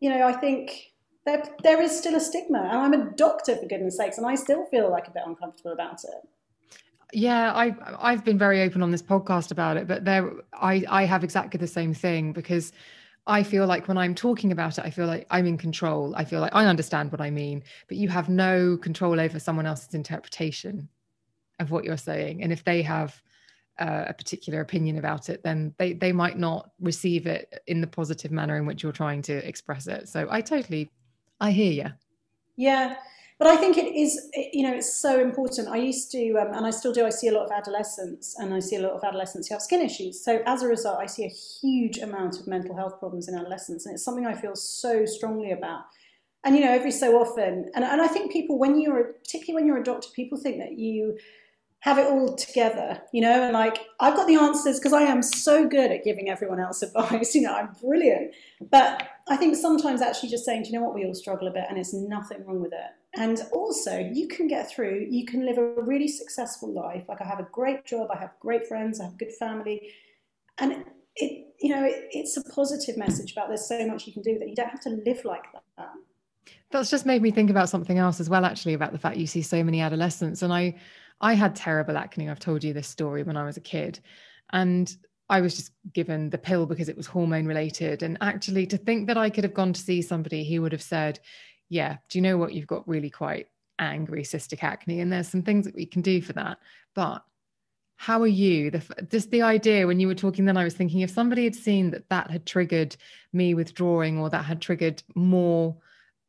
you 0.00 0.10
know, 0.10 0.26
I 0.26 0.32
think 0.32 0.92
there, 1.24 1.42
there 1.62 1.80
is 1.80 1.96
still 1.96 2.14
a 2.14 2.20
stigma. 2.20 2.58
And 2.58 2.78
I'm 2.78 2.92
a 2.92 3.10
doctor, 3.12 3.56
for 3.56 3.66
goodness 3.66 3.96
sakes, 3.96 4.18
and 4.18 4.26
I 4.26 4.34
still 4.34 4.66
feel 4.66 4.90
like 4.90 5.08
a 5.08 5.10
bit 5.10 5.22
uncomfortable 5.24 5.72
about 5.72 6.04
it. 6.04 6.28
Yeah, 7.14 7.52
I 7.52 7.74
I've 8.00 8.24
been 8.24 8.38
very 8.38 8.62
open 8.62 8.82
on 8.82 8.90
this 8.90 9.02
podcast 9.02 9.50
about 9.50 9.76
it, 9.76 9.86
but 9.86 10.04
there 10.04 10.32
I 10.54 10.82
I 10.88 11.04
have 11.04 11.22
exactly 11.22 11.58
the 11.58 11.66
same 11.66 11.92
thing 11.92 12.32
because 12.32 12.72
I 13.26 13.42
feel 13.42 13.66
like 13.66 13.86
when 13.86 13.98
I'm 13.98 14.14
talking 14.14 14.50
about 14.50 14.78
it, 14.78 14.84
I 14.84 14.90
feel 14.90 15.06
like 15.06 15.26
I'm 15.30 15.46
in 15.46 15.58
control. 15.58 16.14
I 16.16 16.24
feel 16.24 16.40
like 16.40 16.54
I 16.54 16.64
understand 16.64 17.12
what 17.12 17.20
I 17.20 17.30
mean, 17.30 17.64
but 17.86 17.98
you 17.98 18.08
have 18.08 18.30
no 18.30 18.78
control 18.78 19.20
over 19.20 19.38
someone 19.38 19.66
else's 19.66 19.94
interpretation 19.94 20.88
of 21.60 21.70
what 21.70 21.84
you're 21.84 21.96
saying. 21.96 22.42
And 22.42 22.52
if 22.52 22.64
they 22.64 22.82
have 22.82 23.20
uh, 23.78 24.04
a 24.08 24.14
particular 24.14 24.60
opinion 24.60 24.98
about 24.98 25.28
it, 25.28 25.42
then 25.42 25.74
they 25.78 25.92
they 25.92 26.12
might 26.12 26.38
not 26.38 26.70
receive 26.80 27.26
it 27.26 27.62
in 27.66 27.80
the 27.80 27.86
positive 27.86 28.30
manner 28.30 28.56
in 28.56 28.66
which 28.66 28.82
you're 28.82 28.92
trying 28.92 29.22
to 29.22 29.46
express 29.48 29.86
it. 29.86 30.08
So 30.08 30.26
I 30.30 30.40
totally 30.40 30.90
I 31.40 31.50
hear 31.50 31.72
you. 31.72 31.90
Yeah, 32.56 32.96
but 33.42 33.50
I 33.50 33.56
think 33.56 33.76
it 33.76 33.92
is, 33.96 34.30
you 34.52 34.62
know, 34.62 34.72
it's 34.72 34.94
so 34.94 35.20
important. 35.20 35.66
I 35.66 35.76
used 35.76 36.12
to, 36.12 36.34
um, 36.34 36.54
and 36.54 36.64
I 36.64 36.70
still 36.70 36.92
do, 36.92 37.04
I 37.04 37.10
see 37.10 37.26
a 37.26 37.32
lot 37.32 37.46
of 37.46 37.50
adolescents 37.50 38.38
and 38.38 38.54
I 38.54 38.60
see 38.60 38.76
a 38.76 38.80
lot 38.80 38.92
of 38.92 39.02
adolescents 39.02 39.48
who 39.48 39.56
have 39.56 39.62
skin 39.62 39.80
issues. 39.80 40.24
So 40.24 40.42
as 40.46 40.62
a 40.62 40.68
result, 40.68 41.00
I 41.00 41.06
see 41.06 41.24
a 41.24 41.28
huge 41.28 41.98
amount 41.98 42.38
of 42.38 42.46
mental 42.46 42.76
health 42.76 43.00
problems 43.00 43.28
in 43.28 43.34
adolescents. 43.34 43.84
And 43.84 43.94
it's 43.94 44.04
something 44.04 44.26
I 44.26 44.34
feel 44.34 44.54
so 44.54 45.04
strongly 45.06 45.50
about. 45.50 45.80
And, 46.44 46.54
you 46.54 46.60
know, 46.60 46.70
every 46.70 46.92
so 46.92 47.20
often, 47.20 47.68
and, 47.74 47.84
and 47.84 48.00
I 48.00 48.06
think 48.06 48.30
people, 48.30 48.60
when 48.60 48.80
you're, 48.80 49.14
particularly 49.14 49.54
when 49.54 49.66
you're 49.66 49.80
a 49.80 49.84
doctor, 49.84 50.08
people 50.14 50.38
think 50.38 50.58
that 50.58 50.78
you, 50.78 51.18
have 51.82 51.98
it 51.98 52.06
all 52.06 52.32
together, 52.36 53.02
you 53.12 53.20
know, 53.20 53.42
and 53.42 53.54
like 53.54 53.80
I've 53.98 54.14
got 54.14 54.28
the 54.28 54.36
answers 54.36 54.78
because 54.78 54.92
I 54.92 55.02
am 55.02 55.20
so 55.20 55.68
good 55.68 55.90
at 55.90 56.04
giving 56.04 56.28
everyone 56.28 56.60
else 56.60 56.80
advice, 56.82 57.34
you 57.34 57.42
know, 57.42 57.52
I'm 57.52 57.74
brilliant. 57.82 58.34
But 58.70 59.08
I 59.28 59.36
think 59.36 59.56
sometimes 59.56 60.00
actually 60.00 60.28
just 60.28 60.44
saying, 60.44 60.62
do 60.62 60.68
you 60.70 60.78
know 60.78 60.84
what, 60.84 60.94
we 60.94 61.04
all 61.04 61.14
struggle 61.14 61.48
a 61.48 61.50
bit 61.50 61.64
and 61.68 61.76
it's 61.76 61.92
nothing 61.92 62.46
wrong 62.46 62.60
with 62.60 62.72
it. 62.72 62.90
And 63.16 63.40
also, 63.52 63.98
you 63.98 64.28
can 64.28 64.46
get 64.46 64.70
through, 64.70 65.08
you 65.10 65.26
can 65.26 65.44
live 65.44 65.58
a 65.58 65.82
really 65.82 66.06
successful 66.06 66.72
life. 66.72 67.02
Like 67.08 67.20
I 67.20 67.24
have 67.24 67.40
a 67.40 67.48
great 67.50 67.84
job, 67.84 68.10
I 68.14 68.18
have 68.18 68.30
great 68.38 68.68
friends, 68.68 69.00
I 69.00 69.04
have 69.04 69.14
a 69.14 69.16
good 69.16 69.32
family. 69.32 69.90
And 70.58 70.84
it, 71.16 71.48
you 71.60 71.68
know, 71.74 71.84
it, 71.84 72.06
it's 72.12 72.36
a 72.36 72.44
positive 72.44 72.96
message 72.96 73.32
about 73.32 73.48
there's 73.48 73.66
so 73.66 73.84
much 73.88 74.06
you 74.06 74.12
can 74.12 74.22
do 74.22 74.38
that 74.38 74.48
you 74.48 74.54
don't 74.54 74.70
have 74.70 74.80
to 74.82 74.90
live 75.04 75.24
like 75.24 75.46
that. 75.76 75.90
That's 76.70 76.90
just 76.90 77.06
made 77.06 77.22
me 77.22 77.32
think 77.32 77.50
about 77.50 77.68
something 77.68 77.98
else 77.98 78.20
as 78.20 78.30
well, 78.30 78.44
actually, 78.44 78.74
about 78.74 78.92
the 78.92 78.98
fact 78.98 79.16
you 79.16 79.26
see 79.26 79.42
so 79.42 79.62
many 79.62 79.80
adolescents. 79.80 80.42
And 80.42 80.52
I, 80.52 80.76
I 81.22 81.34
had 81.34 81.54
terrible 81.54 81.96
acne. 81.96 82.28
I've 82.28 82.40
told 82.40 82.64
you 82.64 82.72
this 82.72 82.88
story 82.88 83.22
when 83.22 83.36
I 83.36 83.44
was 83.44 83.56
a 83.56 83.60
kid. 83.60 84.00
And 84.52 84.94
I 85.28 85.40
was 85.40 85.56
just 85.56 85.72
given 85.94 86.28
the 86.28 86.36
pill 86.36 86.66
because 86.66 86.88
it 86.88 86.96
was 86.96 87.06
hormone 87.06 87.46
related. 87.46 88.02
And 88.02 88.18
actually, 88.20 88.66
to 88.66 88.76
think 88.76 89.06
that 89.06 89.16
I 89.16 89.30
could 89.30 89.44
have 89.44 89.54
gone 89.54 89.72
to 89.72 89.80
see 89.80 90.02
somebody 90.02 90.44
who 90.44 90.60
would 90.60 90.72
have 90.72 90.82
said, 90.82 91.20
Yeah, 91.70 91.96
do 92.10 92.18
you 92.18 92.22
know 92.22 92.36
what? 92.36 92.52
You've 92.52 92.66
got 92.66 92.86
really 92.86 93.08
quite 93.08 93.46
angry 93.78 94.22
cystic 94.22 94.62
acne, 94.62 95.00
and 95.00 95.10
there's 95.10 95.28
some 95.28 95.42
things 95.42 95.64
that 95.64 95.74
we 95.74 95.86
can 95.86 96.02
do 96.02 96.20
for 96.20 96.34
that. 96.34 96.58
But 96.94 97.24
how 97.96 98.20
are 98.20 98.26
you? 98.26 98.70
The, 98.70 99.06
just 99.10 99.30
the 99.30 99.42
idea 99.42 99.86
when 99.86 100.00
you 100.00 100.08
were 100.08 100.14
talking, 100.14 100.44
then 100.44 100.56
I 100.56 100.64
was 100.64 100.74
thinking 100.74 101.00
if 101.00 101.10
somebody 101.10 101.44
had 101.44 101.54
seen 101.54 101.92
that 101.92 102.08
that 102.08 102.30
had 102.30 102.44
triggered 102.44 102.96
me 103.32 103.54
withdrawing 103.54 104.18
or 104.18 104.28
that 104.30 104.44
had 104.44 104.60
triggered 104.60 105.02
more 105.14 105.76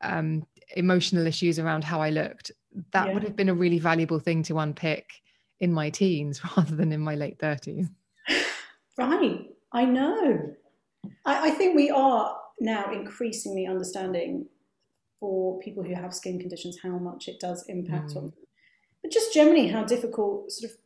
um, 0.02 0.46
emotional 0.76 1.26
issues 1.26 1.60
around 1.60 1.84
how 1.84 2.00
I 2.00 2.12
looked, 2.12 2.52
that 2.92 3.08
yeah. 3.08 3.14
would 3.14 3.24
have 3.24 3.36
been 3.36 3.50
a 3.50 3.54
really 3.54 3.80
valuable 3.80 4.20
thing 4.20 4.44
to 4.44 4.60
unpick 4.60 5.22
in 5.60 5.72
my 5.72 5.90
teens 5.90 6.42
rather 6.58 6.76
than 6.76 6.92
in 6.92 7.02
my 7.02 7.16
late 7.16 7.40
30s. 7.40 7.90
Right. 8.96 9.48
I 9.72 9.86
know. 9.86 10.54
I, 11.26 11.48
I 11.48 11.50
think 11.50 11.76
we 11.76 11.90
are 11.90 12.38
now 12.60 12.92
increasingly 12.92 13.66
understanding 13.66 14.46
for 15.20 15.60
people 15.62 15.84
who 15.84 15.96
have 15.96 16.14
skin 16.14 16.38
conditions 16.38 16.78
how 16.84 17.00
much 17.00 17.28
it 17.28 17.40
does 17.40 17.66
impact 17.68 18.10
mm. 18.10 18.18
on 18.18 18.24
them. 18.26 18.34
But 19.02 19.12
just 19.12 19.34
generally 19.34 19.68
how 19.68 19.84
difficult 19.84 20.52
sort 20.52 20.72
of 20.72 20.78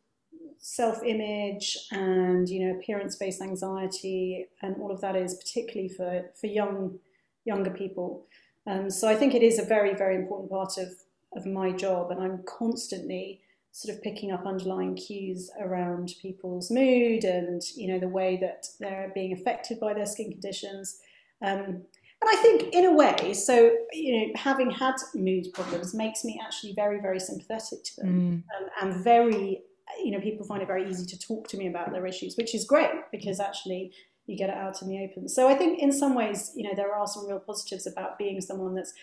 self-image 0.59 1.77
and 1.91 2.49
you 2.49 2.65
know 2.65 2.77
appearance-based 2.77 3.41
anxiety 3.41 4.47
and 4.61 4.75
all 4.77 4.91
of 4.91 5.01
that 5.01 5.15
is 5.15 5.35
particularly 5.35 5.87
for 5.87 6.29
for 6.39 6.47
young 6.47 6.97
younger 7.45 7.69
people 7.69 8.25
um, 8.65 8.89
so 8.89 9.07
I 9.07 9.15
think 9.15 9.35
it 9.35 9.43
is 9.43 9.59
a 9.59 9.63
very 9.63 9.93
very 9.93 10.15
important 10.15 10.49
part 10.49 10.77
of 10.77 10.89
of 11.35 11.45
my 11.45 11.71
job, 11.71 12.11
and 12.11 12.21
I'm 12.21 12.43
constantly 12.45 13.41
sort 13.71 13.95
of 13.95 14.01
picking 14.01 14.31
up 14.31 14.45
underlying 14.45 14.95
cues 14.95 15.51
around 15.59 16.11
people's 16.19 16.71
mood 16.71 17.23
and 17.23 17.61
you 17.75 17.87
know 17.87 17.99
the 17.99 18.07
way 18.07 18.35
that 18.37 18.65
they're 18.79 19.11
being 19.13 19.33
affected 19.33 19.79
by 19.79 19.93
their 19.93 20.05
skin 20.05 20.31
conditions. 20.31 20.99
Um, 21.43 21.83
and 22.19 22.31
I 22.31 22.35
think 22.41 22.73
in 22.73 22.85
a 22.85 22.93
way, 22.93 23.33
so 23.33 23.71
you 23.91 24.17
know, 24.17 24.33
having 24.35 24.71
had 24.71 24.95
mood 25.13 25.47
problems 25.53 25.93
makes 25.93 26.23
me 26.23 26.39
actually 26.43 26.73
very, 26.73 26.99
very 26.99 27.19
sympathetic 27.19 27.83
to 27.83 27.95
them, 27.97 28.09
mm. 28.09 28.33
um, 28.57 28.69
and 28.81 29.03
very, 29.03 29.61
you 30.03 30.11
know, 30.11 30.19
people 30.19 30.45
find 30.45 30.63
it 30.63 30.67
very 30.67 30.89
easy 30.89 31.05
to 31.05 31.19
talk 31.19 31.47
to 31.49 31.57
me 31.57 31.67
about 31.67 31.91
their 31.91 32.07
issues, 32.07 32.35
which 32.35 32.55
is 32.55 32.65
great 32.65 32.89
because 33.11 33.39
actually 33.39 33.91
you 34.25 34.35
get 34.35 34.49
it 34.49 34.55
out 34.55 34.81
in 34.81 34.89
the 34.89 35.03
open. 35.03 35.29
So 35.29 35.47
I 35.47 35.53
think 35.53 35.79
in 35.79 35.91
some 35.91 36.15
ways, 36.15 36.51
you 36.55 36.63
know, 36.63 36.73
there 36.75 36.93
are 36.93 37.07
some 37.07 37.27
real 37.27 37.39
positives 37.39 37.85
about 37.85 38.17
being 38.17 38.41
someone 38.41 38.73
that's 38.73 38.93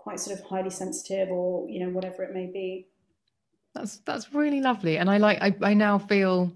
quite 0.00 0.18
sort 0.18 0.38
of 0.38 0.44
highly 0.46 0.70
sensitive 0.70 1.28
or 1.30 1.68
you 1.68 1.78
know 1.84 1.90
whatever 1.90 2.22
it 2.22 2.32
may 2.32 2.46
be. 2.46 2.86
That's 3.74 3.98
that's 3.98 4.32
really 4.32 4.60
lovely. 4.60 4.96
And 4.96 5.10
i 5.10 5.18
like 5.18 5.38
i, 5.42 5.54
I 5.62 5.74
now 5.74 5.98
feel 5.98 6.52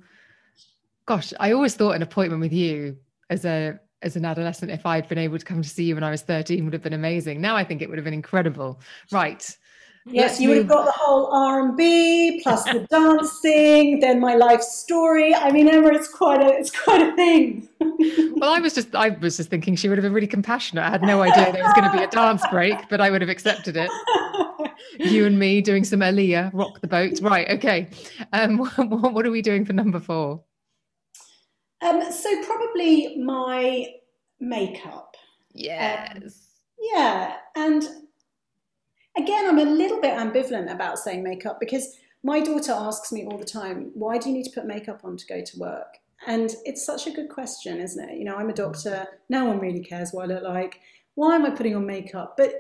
gosh 1.07 1.35
i 1.39 1.53
always 1.53 1.75
thought 1.75 1.95
an 1.95 2.03
appointment 2.03 2.41
with 2.41 2.53
you 2.53 2.97
as 3.29 3.45
a 3.45 3.79
as 4.01 4.17
an 4.17 4.25
adolescent 4.25 4.71
if 4.71 4.87
i'd 4.87 5.07
been 5.09 5.19
able 5.19 5.39
to 5.39 5.45
come 5.45 5.61
to 5.63 5.69
see 5.69 5.85
you 5.85 5.95
when 5.95 6.05
i 6.05 6.11
was 6.11 6.23
13 6.23 6.65
would 6.65 6.73
have 6.73 6.83
been 6.83 6.95
amazing. 6.95 7.41
Now 7.41 7.57
i 7.57 7.65
think 7.65 7.83
it 7.83 7.89
would 7.89 7.99
have 7.99 8.05
been 8.05 8.15
incredible. 8.15 8.81
Right 9.13 9.57
Yes, 10.07 10.39
you 10.39 10.51
would 10.51 10.59
have 10.59 10.69
got 10.69 10.85
the 10.85 10.93
whole 10.93 11.33
R 11.33 11.67
and 11.67 11.77
B 11.77 12.41
plus 12.43 12.65
the 12.65 12.81
dancing, 12.91 14.01
then 14.01 14.21
my 14.21 14.35
life 14.35 14.61
story. 14.61 15.35
I 15.35 15.51
mean, 15.51 15.67
Emma, 15.69 15.89
it's 15.95 16.09
quite 16.09 16.43
a 16.43 16.49
it's 16.49 16.71
quite 16.71 17.01
a 17.01 17.17
thing. 17.17 17.69
well, 18.37 18.51
I 18.53 18.61
was 18.61 18.75
just 18.75 18.95
I 18.95 19.11
was 19.11 19.39
just 19.39 19.49
thinking 19.49 19.77
she 19.77 19.89
would 19.89 19.97
have 19.97 20.03
been 20.03 20.13
really 20.13 20.27
compassionate. 20.27 20.85
I 20.85 20.91
had 20.91 21.03
no 21.03 21.23
idea 21.23 21.53
there 21.53 21.65
was 21.65 21.73
going 21.73 21.91
to 21.91 21.97
be 21.97 22.05
a 22.05 22.09
dance 22.09 22.43
break, 22.51 22.89
but 22.91 23.01
I 23.01 23.11
would 23.11 23.23
have 23.23 23.31
accepted 23.31 23.77
it. 23.79 23.91
you 24.99 25.25
and 25.25 25.39
me 25.39 25.63
doing 25.63 25.85
some 25.85 26.01
Aaliyah, 26.01 26.51
rock 26.53 26.83
the 26.83 26.87
boat. 26.87 27.21
Right, 27.23 27.49
okay. 27.51 27.89
Um, 28.35 28.59
what, 28.59 29.13
what 29.13 29.27
are 29.27 29.31
we 29.31 29.41
doing 29.41 29.65
for 29.65 29.73
number 29.73 30.01
four? 30.01 30.43
Um, 31.81 32.13
so 32.13 32.45
probably 32.45 33.17
my 33.17 33.87
makeup. 34.39 35.17
Yes. 35.55 36.13
Um, 36.15 36.31
yeah, 36.93 37.37
and 37.57 37.89
again, 39.17 39.47
I'm 39.47 39.59
a 39.59 39.65
little 39.65 40.01
bit 40.01 40.15
ambivalent 40.15 40.73
about 40.73 40.99
saying 40.99 41.23
makeup 41.23 41.59
because 41.61 41.97
my 42.23 42.41
daughter 42.41 42.73
asks 42.73 43.13
me 43.13 43.27
all 43.27 43.39
the 43.39 43.45
time, 43.45 43.91
why 43.95 44.19
do 44.19 44.29
you 44.29 44.35
need 44.35 44.45
to 44.45 44.51
put 44.51 44.67
makeup 44.67 45.01
on 45.05 45.17
to 45.17 45.27
go 45.27 45.43
to 45.43 45.59
work? 45.59 45.99
And 46.27 46.51
it's 46.65 46.87
such 46.87 47.07
a 47.07 47.11
good 47.11 47.29
question, 47.29 47.81
isn't 47.81 48.09
it? 48.09 48.19
You 48.19 48.25
know, 48.25 48.37
I'm 48.37 48.49
a 48.49 48.55
doctor, 48.55 49.07
no 49.29 49.45
one 49.45 49.61
really 49.61 49.83
cares 49.85 50.13
what 50.13 50.25
I 50.25 50.35
look 50.35 50.43
like. 50.43 50.81
Why 51.17 51.35
am 51.35 51.45
I 51.45 51.51
putting 51.51 51.77
on 51.77 51.87
makeup? 51.87 52.35
But 52.37 52.55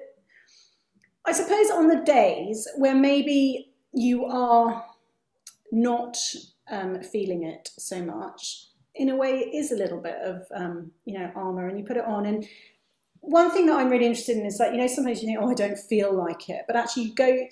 I 1.24 1.32
suppose 1.32 1.70
on 1.70 1.88
the 1.88 2.02
days 2.04 2.68
where 2.76 2.94
maybe 2.94 3.72
you 3.92 4.26
are 4.26 4.84
not 5.72 6.18
um, 6.70 7.02
feeling 7.02 7.44
it 7.44 7.70
so 7.78 8.02
much, 8.02 8.66
in 8.94 9.08
a 9.08 9.16
way, 9.16 9.38
it 9.40 9.56
is 9.56 9.72
a 9.72 9.76
little 9.76 10.00
bit 10.00 10.16
of, 10.22 10.46
um, 10.54 10.92
you 11.04 11.18
know, 11.18 11.30
armor 11.34 11.68
and 11.68 11.78
you 11.78 11.84
put 11.84 11.96
it 11.96 12.04
on. 12.04 12.26
And 12.26 12.46
one 13.26 13.50
thing 13.50 13.66
that 13.66 13.78
I'm 13.78 13.88
really 13.88 14.06
interested 14.06 14.36
in 14.36 14.46
is 14.46 14.58
that, 14.58 14.72
you 14.72 14.78
know, 14.78 14.86
sometimes 14.86 15.22
you 15.22 15.28
think, 15.28 15.38
oh, 15.40 15.50
I 15.50 15.54
don't 15.54 15.78
feel 15.78 16.12
like 16.12 16.48
it. 16.50 16.62
But 16.66 16.76
actually, 16.76 17.04
you 17.04 17.14
go, 17.14 17.46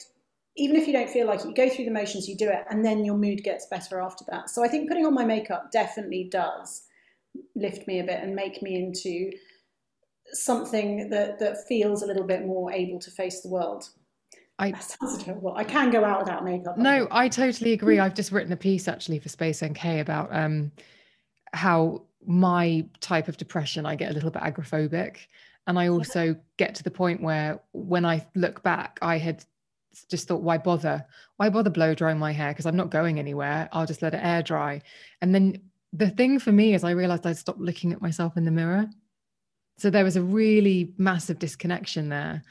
even 0.56 0.76
if 0.76 0.86
you 0.86 0.92
don't 0.92 1.08
feel 1.08 1.26
like 1.26 1.40
it, 1.40 1.46
you 1.46 1.54
go 1.54 1.68
through 1.68 1.86
the 1.86 1.90
motions, 1.90 2.28
you 2.28 2.36
do 2.36 2.48
it, 2.48 2.64
and 2.70 2.84
then 2.84 3.04
your 3.04 3.16
mood 3.16 3.42
gets 3.42 3.66
better 3.66 4.00
after 4.00 4.24
that. 4.28 4.50
So 4.50 4.64
I 4.64 4.68
think 4.68 4.88
putting 4.88 5.06
on 5.06 5.14
my 5.14 5.24
makeup 5.24 5.70
definitely 5.72 6.28
does 6.30 6.82
lift 7.54 7.86
me 7.86 8.00
a 8.00 8.04
bit 8.04 8.20
and 8.22 8.34
make 8.34 8.60
me 8.62 8.76
into 8.76 9.32
something 10.32 11.08
that, 11.10 11.38
that 11.38 11.66
feels 11.66 12.02
a 12.02 12.06
little 12.06 12.24
bit 12.24 12.44
more 12.46 12.70
able 12.70 12.98
to 13.00 13.10
face 13.10 13.40
the 13.40 13.48
world. 13.48 13.88
I, 14.58 14.72
that 14.72 14.84
sounds 14.84 15.24
terrible. 15.24 15.54
I 15.56 15.64
can 15.64 15.90
go 15.90 16.04
out 16.04 16.20
without 16.20 16.44
makeup. 16.44 16.76
No, 16.76 17.08
I 17.10 17.28
totally 17.28 17.72
agree. 17.72 17.98
I've 17.98 18.14
just 18.14 18.30
written 18.30 18.52
a 18.52 18.56
piece 18.56 18.86
actually 18.86 19.18
for 19.18 19.28
Space 19.28 19.64
NK 19.64 19.84
about 20.00 20.28
um, 20.30 20.70
how 21.54 22.02
my 22.26 22.84
type 23.00 23.28
of 23.28 23.36
depression, 23.38 23.86
I 23.86 23.96
get 23.96 24.10
a 24.10 24.14
little 24.14 24.30
bit 24.30 24.42
agoraphobic. 24.42 25.16
And 25.66 25.78
I 25.78 25.88
also 25.88 26.36
get 26.56 26.74
to 26.76 26.82
the 26.82 26.90
point 26.90 27.22
where 27.22 27.60
when 27.72 28.04
I 28.04 28.26
look 28.34 28.62
back, 28.62 28.98
I 29.00 29.18
had 29.18 29.44
just 30.08 30.26
thought, 30.26 30.42
why 30.42 30.58
bother? 30.58 31.06
Why 31.36 31.50
bother 31.50 31.70
blow 31.70 31.94
drying 31.94 32.18
my 32.18 32.32
hair? 32.32 32.50
Because 32.50 32.66
I'm 32.66 32.76
not 32.76 32.90
going 32.90 33.18
anywhere. 33.18 33.68
I'll 33.72 33.86
just 33.86 34.02
let 34.02 34.14
it 34.14 34.20
air 34.22 34.42
dry. 34.42 34.82
And 35.20 35.34
then 35.34 35.62
the 35.92 36.10
thing 36.10 36.38
for 36.38 36.52
me 36.52 36.74
is 36.74 36.84
I 36.84 36.92
realized 36.92 37.26
I 37.26 37.32
stopped 37.32 37.60
looking 37.60 37.92
at 37.92 38.02
myself 38.02 38.36
in 38.36 38.44
the 38.44 38.50
mirror. 38.50 38.88
So 39.78 39.90
there 39.90 40.04
was 40.04 40.16
a 40.16 40.22
really 40.22 40.94
massive 40.98 41.38
disconnection 41.38 42.08
there. 42.08 42.42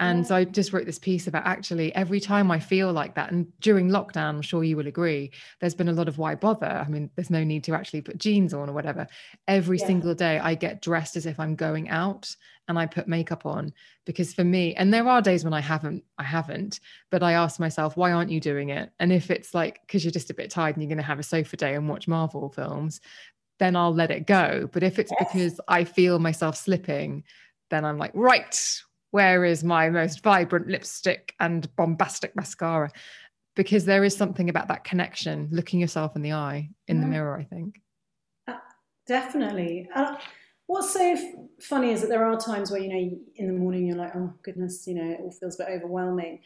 And 0.00 0.24
so 0.24 0.36
I 0.36 0.44
just 0.44 0.72
wrote 0.72 0.86
this 0.86 0.98
piece 0.98 1.26
about 1.26 1.44
actually 1.44 1.92
every 1.94 2.20
time 2.20 2.52
I 2.52 2.60
feel 2.60 2.92
like 2.92 3.16
that, 3.16 3.32
and 3.32 3.46
during 3.60 3.88
lockdown, 3.88 4.28
I'm 4.28 4.42
sure 4.42 4.62
you 4.62 4.76
will 4.76 4.86
agree, 4.86 5.32
there's 5.60 5.74
been 5.74 5.88
a 5.88 5.92
lot 5.92 6.06
of 6.06 6.18
why 6.18 6.36
bother. 6.36 6.66
I 6.66 6.88
mean, 6.88 7.10
there's 7.16 7.30
no 7.30 7.42
need 7.42 7.64
to 7.64 7.74
actually 7.74 8.02
put 8.02 8.18
jeans 8.18 8.54
on 8.54 8.70
or 8.70 8.72
whatever. 8.72 9.08
Every 9.48 9.78
yeah. 9.78 9.86
single 9.86 10.14
day, 10.14 10.38
I 10.38 10.54
get 10.54 10.82
dressed 10.82 11.16
as 11.16 11.26
if 11.26 11.40
I'm 11.40 11.56
going 11.56 11.88
out 11.88 12.34
and 12.68 12.78
I 12.78 12.86
put 12.86 13.08
makeup 13.08 13.44
on 13.44 13.72
because 14.04 14.34
for 14.34 14.44
me, 14.44 14.74
and 14.74 14.94
there 14.94 15.08
are 15.08 15.20
days 15.20 15.42
when 15.42 15.54
I 15.54 15.60
haven't, 15.60 16.04
I 16.16 16.22
haven't, 16.22 16.78
but 17.10 17.22
I 17.24 17.32
ask 17.32 17.58
myself, 17.58 17.96
why 17.96 18.12
aren't 18.12 18.30
you 18.30 18.40
doing 18.40 18.68
it? 18.68 18.92
And 19.00 19.12
if 19.12 19.30
it's 19.30 19.52
like, 19.52 19.80
because 19.86 20.04
you're 20.04 20.12
just 20.12 20.30
a 20.30 20.34
bit 20.34 20.50
tired 20.50 20.76
and 20.76 20.82
you're 20.82 20.88
going 20.88 20.98
to 20.98 21.02
have 21.02 21.18
a 21.18 21.24
sofa 21.24 21.56
day 21.56 21.74
and 21.74 21.88
watch 21.88 22.06
Marvel 22.06 22.50
films, 22.50 23.00
then 23.58 23.74
I'll 23.74 23.94
let 23.94 24.12
it 24.12 24.26
go. 24.26 24.68
But 24.72 24.84
if 24.84 24.98
it's 25.00 25.10
yes. 25.18 25.28
because 25.32 25.60
I 25.66 25.82
feel 25.84 26.20
myself 26.20 26.56
slipping, 26.56 27.24
then 27.70 27.84
I'm 27.84 27.98
like, 27.98 28.12
right, 28.14 28.80
where 29.10 29.44
is 29.44 29.64
my 29.64 29.88
most 29.90 30.22
vibrant 30.22 30.68
lipstick 30.68 31.34
and 31.40 31.74
bombastic 31.76 32.36
mascara? 32.36 32.90
Because 33.56 33.84
there 33.84 34.04
is 34.04 34.16
something 34.16 34.48
about 34.48 34.68
that 34.68 34.84
connection, 34.84 35.48
looking 35.50 35.80
yourself 35.80 36.14
in 36.14 36.22
the 36.22 36.32
eye 36.32 36.70
in 36.86 37.00
the 37.00 37.06
mirror, 37.06 37.36
I 37.36 37.44
think. 37.44 37.80
Uh, 38.46 38.58
definitely. 39.06 39.88
Uh, 39.94 40.16
what's 40.66 40.92
so 40.92 41.12
f- 41.12 41.34
funny 41.60 41.90
is 41.90 42.02
that 42.02 42.08
there 42.08 42.24
are 42.24 42.38
times 42.38 42.70
where, 42.70 42.80
you 42.80 42.88
know, 42.88 43.18
in 43.34 43.46
the 43.48 43.52
morning 43.52 43.86
you're 43.86 43.96
like, 43.96 44.14
oh, 44.14 44.32
goodness, 44.44 44.86
you 44.86 44.94
know, 44.94 45.10
it 45.10 45.20
all 45.20 45.32
feels 45.32 45.58
a 45.58 45.64
bit 45.64 45.72
overwhelming. 45.72 46.40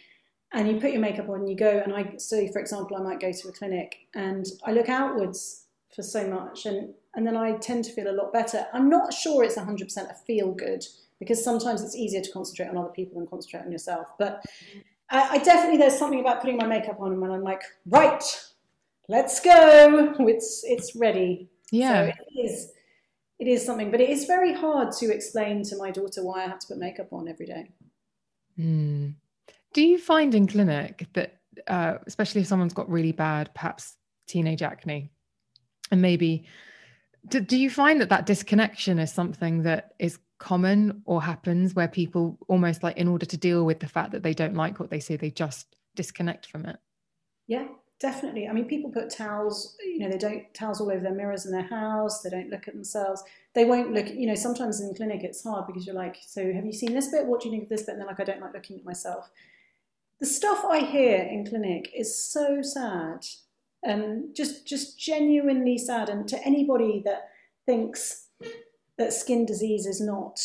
And 0.55 0.68
you 0.68 0.81
put 0.81 0.92
your 0.92 1.01
makeup 1.01 1.29
on, 1.29 1.40
and 1.40 1.48
you 1.51 1.57
go, 1.57 1.83
and 1.85 1.94
I, 1.94 2.16
so 2.16 2.46
for 2.48 2.61
example, 2.61 2.96
I 2.96 3.03
might 3.03 3.20
go 3.20 3.33
to 3.33 3.48
a 3.48 3.53
clinic 3.53 3.96
and 4.14 4.46
I 4.64 4.72
look 4.72 4.88
outwards 4.88 5.66
for 5.94 6.03
so 6.03 6.27
much, 6.27 6.64
and, 6.66 6.94
and 7.14 7.27
then 7.27 7.37
I 7.37 7.57
tend 7.57 7.85
to 7.85 7.92
feel 7.92 8.09
a 8.09 8.16
lot 8.16 8.33
better. 8.33 8.66
I'm 8.72 8.88
not 8.88 9.12
sure 9.12 9.44
it's 9.44 9.57
100% 9.57 10.11
a 10.11 10.14
feel 10.27 10.53
good 10.53 10.85
because 11.23 11.45
sometimes 11.45 11.83
it's 11.83 11.95
easier 11.95 12.21
to 12.21 12.33
concentrate 12.33 12.67
on 12.67 12.77
other 12.77 12.89
people 12.89 13.21
than 13.21 13.29
concentrate 13.29 13.61
on 13.61 13.71
yourself. 13.71 14.09
But 14.19 14.45
I, 15.09 15.29
I 15.29 15.39
definitely 15.39 15.79
there's 15.79 15.97
something 15.97 16.19
about 16.19 16.41
putting 16.41 16.57
my 16.57 16.67
makeup 16.67 16.97
on 16.99 17.13
and 17.13 17.21
when 17.21 17.31
I'm 17.31 17.45
like, 17.45 17.63
right, 17.87 18.25
let's 19.09 19.39
go. 19.39 20.17
It's 20.19 20.65
it's 20.65 20.97
ready. 20.97 21.49
Yeah. 21.71 22.07
So 22.07 22.13
it 22.35 22.45
is 22.45 22.73
it 23.39 23.47
is 23.47 23.65
something, 23.65 23.93
but 23.93 24.01
it 24.01 24.11
is 24.11 24.25
very 24.25 24.53
hard 24.53 24.91
to 24.99 25.15
explain 25.15 25.63
to 25.65 25.77
my 25.77 25.93
daughter 25.93 26.25
why 26.25 26.43
I 26.43 26.49
have 26.49 26.59
to 26.59 26.67
put 26.67 26.79
makeup 26.79 27.13
on 27.13 27.29
every 27.29 27.47
day. 27.47 27.71
Mm. 28.59 29.15
Do 29.73 29.83
you 29.83 29.99
find 29.99 30.35
in 30.35 30.49
clinic 30.49 31.07
that, 31.13 31.41
uh, 31.69 31.99
especially 32.07 32.41
if 32.41 32.49
someone's 32.49 32.75
got 32.75 32.91
really 32.91 33.13
bad, 33.13 33.55
perhaps 33.55 33.97
teenage 34.27 34.63
acne, 34.63 35.13
and 35.93 36.03
maybe, 36.03 36.47
do, 37.29 37.41
do 37.41 37.57
you 37.57 37.71
find 37.71 38.01
that 38.01 38.09
that 38.09 38.27
disconnection 38.27 38.99
is 38.99 39.13
something 39.13 39.63
that 39.63 39.95
is 39.99 40.19
common 40.42 41.02
or 41.05 41.22
happens 41.22 41.72
where 41.72 41.87
people 41.87 42.37
almost 42.48 42.83
like 42.83 42.96
in 42.96 43.07
order 43.07 43.24
to 43.24 43.37
deal 43.37 43.64
with 43.64 43.78
the 43.78 43.87
fact 43.87 44.11
that 44.11 44.24
they 44.24 44.35
don't 44.35 44.55
like 44.55 44.81
what 44.81 44.90
they 44.90 44.98
see 44.98 45.14
they 45.14 45.31
just 45.31 45.76
disconnect 45.94 46.46
from 46.46 46.66
it. 46.66 46.76
Yeah 47.46 47.68
definitely. 48.00 48.48
I 48.48 48.52
mean 48.52 48.64
people 48.66 48.90
put 48.90 49.09
towels 49.09 49.76
you 49.81 50.00
know 50.00 50.11
they 50.11 50.18
don't 50.18 50.52
towels 50.52 50.81
all 50.81 50.90
over 50.90 51.00
their 51.00 51.14
mirrors 51.14 51.46
in 51.46 51.52
their 51.52 51.68
house 51.68 52.20
they 52.20 52.31
don't 52.31 52.50
look 52.50 52.66
at 52.66 52.74
themselves. 52.74 53.22
They 53.55 53.64
won't 53.64 53.92
look 53.92 54.09
you 54.09 54.26
know 54.26 54.35
sometimes 54.35 54.81
in 54.81 54.92
clinic 54.94 55.22
it's 55.22 55.44
hard 55.44 55.68
because 55.68 55.87
you're 55.87 55.94
like 55.94 56.16
so 56.26 56.52
have 56.52 56.66
you 56.66 56.72
seen 56.72 56.92
this 56.92 57.09
bit? 57.12 57.24
What 57.24 57.40
do 57.40 57.48
you 57.48 57.52
think 57.52 57.64
of 57.64 57.68
this 57.68 57.83
bit? 57.83 57.92
And 57.92 58.00
they're 58.00 58.09
like 58.09 58.20
i 58.20 58.24
don't 58.24 58.40
like 58.40 58.52
looking 58.52 58.78
at 58.78 58.85
myself. 58.85 59.31
The 60.18 60.26
stuff 60.26 60.64
i 60.64 60.81
hear 60.81 61.18
in 61.18 61.46
clinic 61.46 61.92
is 61.96 62.18
so 62.18 62.61
sad 62.62 63.24
and 63.85 64.35
just 64.35 64.66
just 64.66 64.98
genuinely 64.98 65.78
sad 65.78 66.09
and 66.09 66.28
to 66.28 66.44
anybody 66.44 67.02
that 67.05 67.28
thinks 67.66 68.26
that 68.98 69.12
skin 69.12 69.46
disease 69.46 69.87
is 69.87 70.00
not 70.00 70.40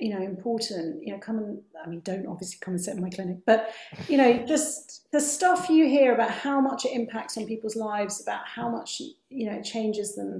you 0.00 0.14
know 0.14 0.22
important. 0.22 1.02
You 1.04 1.12
know 1.12 1.18
come 1.18 1.38
and 1.38 1.60
i 1.84 1.88
mean 1.88 2.00
don't 2.00 2.26
obviously 2.26 2.58
come 2.60 2.74
and 2.74 2.82
sit 2.82 2.94
in 2.94 3.02
my 3.02 3.10
clinic 3.10 3.38
but 3.46 3.72
you 4.08 4.16
know 4.16 4.44
just 4.46 5.10
the 5.12 5.20
stuff 5.20 5.68
you 5.68 5.86
hear 5.86 6.14
about 6.14 6.30
how 6.30 6.60
much 6.60 6.84
it 6.84 6.92
impacts 6.92 7.36
on 7.36 7.46
people's 7.46 7.76
lives 7.76 8.20
about 8.20 8.46
how 8.46 8.68
much 8.68 9.00
you 9.28 9.46
know 9.46 9.56
it 9.56 9.64
changes 9.64 10.14
them 10.14 10.38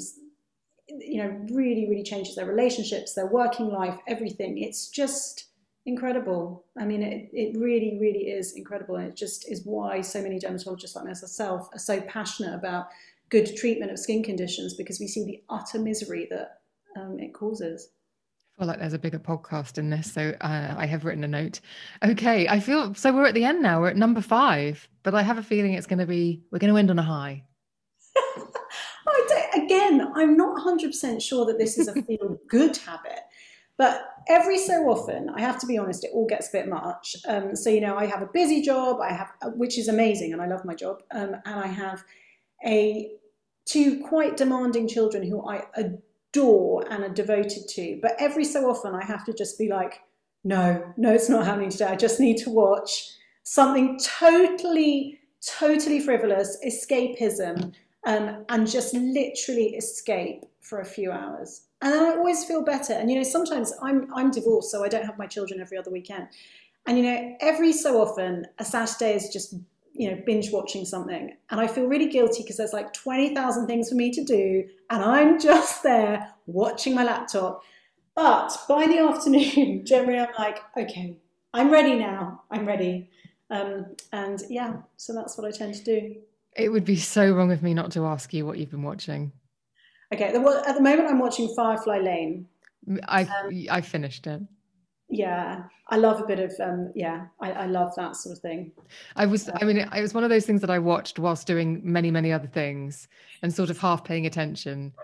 you 0.89 1.23
know 1.23 1.29
really 1.51 1.89
really 1.89 2.03
changes 2.03 2.37
their 2.37 2.47
relationships 2.47 3.15
their 3.15 3.27
working 3.27 3.69
life 3.69 3.99
everything. 4.07 4.59
It's 4.59 4.89
just 4.89 5.47
incredible. 5.87 6.65
I 6.79 6.85
mean 6.85 7.03
it, 7.03 7.31
it 7.33 7.59
really 7.59 7.99
really 8.01 8.31
is 8.31 8.55
incredible. 8.55 8.97
And 8.97 9.09
it 9.09 9.17
just 9.17 9.51
is 9.51 9.63
why 9.65 10.01
so 10.01 10.23
many 10.23 10.39
dermatologists 10.39 10.97
like 10.97 11.05
myself 11.05 11.69
are 11.73 11.79
so 11.79 12.01
passionate 12.03 12.55
about 12.55 12.89
good 13.31 13.57
treatment 13.57 13.91
of 13.91 13.99
skin 13.99 14.23
conditions 14.23 14.75
because 14.75 15.01
we 15.01 15.07
see 15.07 15.25
the 15.25 15.43
utter 15.51 15.79
misery 15.79 16.27
that 16.31 16.58
um, 16.99 17.19
it 17.19 17.33
causes. 17.33 17.91
I 18.57 18.63
feel 18.63 18.69
like 18.69 18.81
there's 18.81 18.93
a 18.93 18.99
bigger 18.99 19.21
podcast 19.21 19.79
in 19.79 19.89
this, 19.89 20.13
so 20.13 20.35
uh, 20.41 20.75
I 20.77 20.87
have 20.87 21.05
written 21.05 21.23
a 21.23 21.29
note. 21.29 21.61
Okay, 22.05 22.49
I 22.49 22.59
feel 22.59 22.93
so. 22.95 23.13
We're 23.13 23.27
at 23.27 23.35
the 23.35 23.45
end 23.45 23.63
now. 23.63 23.81
We're 23.81 23.91
at 23.91 23.97
number 23.97 24.21
five, 24.21 24.89
but 25.05 25.15
I 25.15 25.23
have 25.23 25.39
a 25.39 25.43
feeling 25.43 25.75
it's 25.75 25.87
going 25.87 26.01
to 26.01 26.07
be. 26.07 26.43
We're 26.51 26.59
going 26.59 26.73
to 26.73 26.79
end 26.79 26.91
on 26.91 26.99
a 26.99 27.03
high. 27.03 27.45
again, 29.55 30.11
I'm 30.15 30.37
not 30.37 30.57
100% 30.57 31.23
sure 31.23 31.47
that 31.47 31.59
this 31.59 31.79
is 31.79 31.89
a 31.89 32.03
feel 32.03 32.39
good 32.49 32.77
habit, 32.79 33.21
but 33.77 34.09
every 34.29 34.59
so 34.59 34.89
often, 34.91 35.31
I 35.31 35.41
have 35.41 35.61
to 35.61 35.67
be 35.67 35.79
honest, 35.79 36.05
it 36.05 36.11
all 36.13 36.27
gets 36.27 36.49
a 36.49 36.53
bit 36.53 36.69
much. 36.69 37.15
Um, 37.29 37.55
so 37.55 37.71
you 37.71 37.81
know, 37.81 37.97
I 37.97 38.07
have 38.07 38.23
a 38.23 38.29
busy 38.33 38.61
job. 38.61 39.01
I 39.01 39.13
have, 39.13 39.31
which 39.55 39.79
is 39.79 39.87
amazing, 39.87 40.33
and 40.33 40.43
I 40.43 40.47
love 40.47 40.65
my 40.65 40.75
job. 40.75 41.03
Um, 41.13 41.37
and 41.45 41.61
I 41.61 41.69
have 41.69 42.03
a 42.67 43.13
two 43.67 44.01
quite 44.01 44.37
demanding 44.37 44.89
children 44.89 45.23
who 45.23 45.49
I 45.49 45.65
adore 45.75 46.03
adore 46.39 46.85
and 46.91 47.05
are 47.05 47.09
devoted 47.09 47.69
to. 47.69 47.99
But 48.01 48.17
every 48.19 48.45
so 48.45 48.69
often, 48.71 48.95
I 48.95 49.05
have 49.05 49.25
to 49.27 49.33
just 49.33 49.59
be 49.59 49.69
like, 49.69 50.01
no, 50.45 50.93
no, 50.97 51.13
it's 51.13 51.29
not 51.29 51.45
happening 51.47 51.71
today. 51.71 51.87
I 51.87 51.97
just 51.97 52.21
need 52.21 52.39
to 52.39 52.51
watch 52.51 53.11
something 53.43 53.99
totally, 53.99 55.19
totally 55.45 56.01
frivolous, 56.01 56.57
escapism, 56.65 57.73
um, 58.07 58.45
and 58.49 58.71
just 58.71 58.95
literally 58.95 59.75
escape 59.77 60.45
for 60.61 60.81
a 60.81 60.85
few 60.85 61.11
hours. 61.11 61.63
And 61.83 61.95
I 61.95 62.17
always 62.17 62.45
feel 62.45 62.63
better. 62.63 62.93
And 62.93 63.11
you 63.11 63.17
know, 63.17 63.23
sometimes 63.23 63.73
I'm 63.83 64.13
I'm 64.15 64.31
divorced, 64.31 64.71
so 64.71 64.85
I 64.85 64.89
don't 64.89 65.05
have 65.05 65.19
my 65.19 65.27
children 65.27 65.61
every 65.61 65.79
other 65.79 65.91
weekend. 65.91 66.29
And 66.87 66.97
you 66.97 67.05
know, 67.05 67.37
every 67.41 67.73
so 67.73 68.01
often, 68.01 68.47
a 68.59 68.65
Saturday 68.65 69.15
is 69.15 69.29
just 69.29 69.55
you 69.95 70.11
know, 70.11 70.23
binge 70.25 70.51
watching 70.53 70.85
something. 70.85 71.37
And 71.51 71.61
I 71.61 71.67
feel 71.67 71.87
really 71.87 72.09
guilty 72.09 72.43
because 72.43 72.57
there's 72.57 72.73
like 72.73 72.93
20,000 72.93 73.67
things 73.67 73.89
for 73.89 73.95
me 73.95 74.11
to 74.13 74.25
do. 74.25 74.65
And 74.91 75.03
I'm 75.03 75.41
just 75.41 75.83
there 75.83 76.33
watching 76.47 76.95
my 76.95 77.05
laptop. 77.05 77.63
But 78.15 78.57
by 78.69 78.87
the 78.87 78.99
afternoon, 79.09 79.85
generally 79.87 80.19
I'm 80.19 80.29
like, 80.39 80.61
okay, 80.77 81.17
I'm 81.53 81.71
ready 81.71 81.95
now. 81.95 82.43
I'm 82.51 82.67
ready. 82.67 83.11
Um, 83.51 83.97
and 84.13 84.43
yeah, 84.49 84.77
so 84.97 85.15
that's 85.15 85.39
what 85.39 85.47
I 85.47 85.57
tend 85.57 85.75
to 85.75 85.85
do. 85.85 86.17
It 86.57 86.71
would 86.71 86.85
be 86.85 86.97
so 86.97 87.31
wrong 87.33 87.53
of 87.53 87.63
me 87.63 87.73
not 87.75 87.93
to 87.93 88.07
ask 88.07 88.33
you 88.35 88.45
what 88.45 88.59
you've 88.59 88.71
been 88.71 88.83
watching. 88.83 89.33
Okay, 90.13 90.25
at 90.25 90.33
the 90.33 90.41
moment 90.81 91.09
I'm 91.09 91.19
watching 91.19 91.53
Firefly 91.55 91.99
Lane. 91.99 92.47
I 93.07 93.23
um, 93.25 93.67
I 93.71 93.81
finished 93.83 94.27
it 94.27 94.41
yeah 95.11 95.63
i 95.89 95.97
love 95.97 96.21
a 96.21 96.27
bit 96.27 96.39
of 96.39 96.53
um 96.61 96.93
yeah 96.95 97.27
I, 97.41 97.53
I 97.53 97.67
love 97.67 97.95
that 97.97 98.17
sort 98.17 98.37
of 98.37 98.43
thing. 98.43 98.73
I 99.17 99.27
was 99.27 99.49
i 99.61 99.65
mean 99.65 99.79
it 99.79 100.03
was 100.03 100.15
one 100.15 100.25
of 100.25 100.31
those 100.31 100.45
things 100.45 100.61
that 100.61 100.71
i 100.71 100.79
watched 100.79 101.19
whilst 101.19 101.47
doing 101.47 101.81
many 101.83 102.11
many 102.11 102.33
other 102.33 102.47
things 102.47 103.09
and 103.43 103.53
sort 103.53 103.71
of 103.71 103.79
half 103.79 104.05
paying 104.05 104.27
attention. 104.27 104.93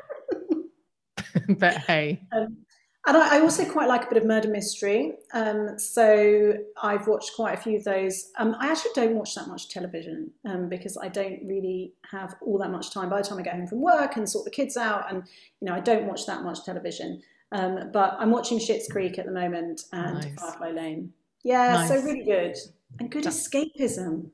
But 1.48 1.78
hey. 1.78 2.22
Um, 2.32 2.58
and 3.06 3.16
I, 3.16 3.36
I, 3.36 3.40
also 3.40 3.64
quite 3.64 3.88
like 3.88 4.04
a 4.04 4.08
bit 4.08 4.16
of 4.18 4.24
murder 4.24 4.48
mystery. 4.48 5.14
Um, 5.32 5.78
so 5.78 6.54
i've 6.82 7.06
watched 7.06 7.32
quite 7.36 7.58
a 7.58 7.60
few 7.60 7.76
of 7.76 7.84
those. 7.84 8.30
Um, 8.38 8.56
i 8.60 8.68
actually 8.68 8.92
don't 8.94 9.14
watch 9.14 9.34
that 9.34 9.48
much 9.48 9.68
television 9.68 10.30
um, 10.48 10.68
because 10.68 10.96
i 10.96 11.08
don't 11.08 11.40
really 11.44 11.94
have 12.10 12.36
all 12.40 12.58
that 12.58 12.70
much 12.70 12.92
time. 12.92 13.10
By 13.10 13.20
the 13.20 13.28
time 13.28 13.38
i 13.38 13.42
get 13.42 13.56
home 13.56 13.66
from 13.66 13.80
work 13.80 14.16
and 14.16 14.28
sort 14.28 14.44
the 14.44 14.50
kids 14.50 14.76
out 14.76 15.12
and 15.12 15.24
you 15.60 15.68
know 15.68 15.74
i 15.74 15.80
don't 15.80 16.06
watch 16.06 16.24
that 16.26 16.42
much 16.42 16.64
television 16.64 17.20
um, 17.52 17.90
but 17.92 18.16
I'm 18.18 18.30
watching 18.30 18.59
Schitt's 18.59 18.88
Creek 18.90 19.18
at 19.18 19.26
the 19.26 19.33
moment 19.33 19.83
and 19.92 20.14
nice. 20.14 20.35
Firefly 20.35 20.70
Lane. 20.70 21.12
Yeah, 21.44 21.74
nice. 21.74 21.88
so 21.88 22.02
really 22.02 22.24
good 22.24 22.57
and 22.98 23.11
good 23.11 23.24
escapism. 23.24 24.30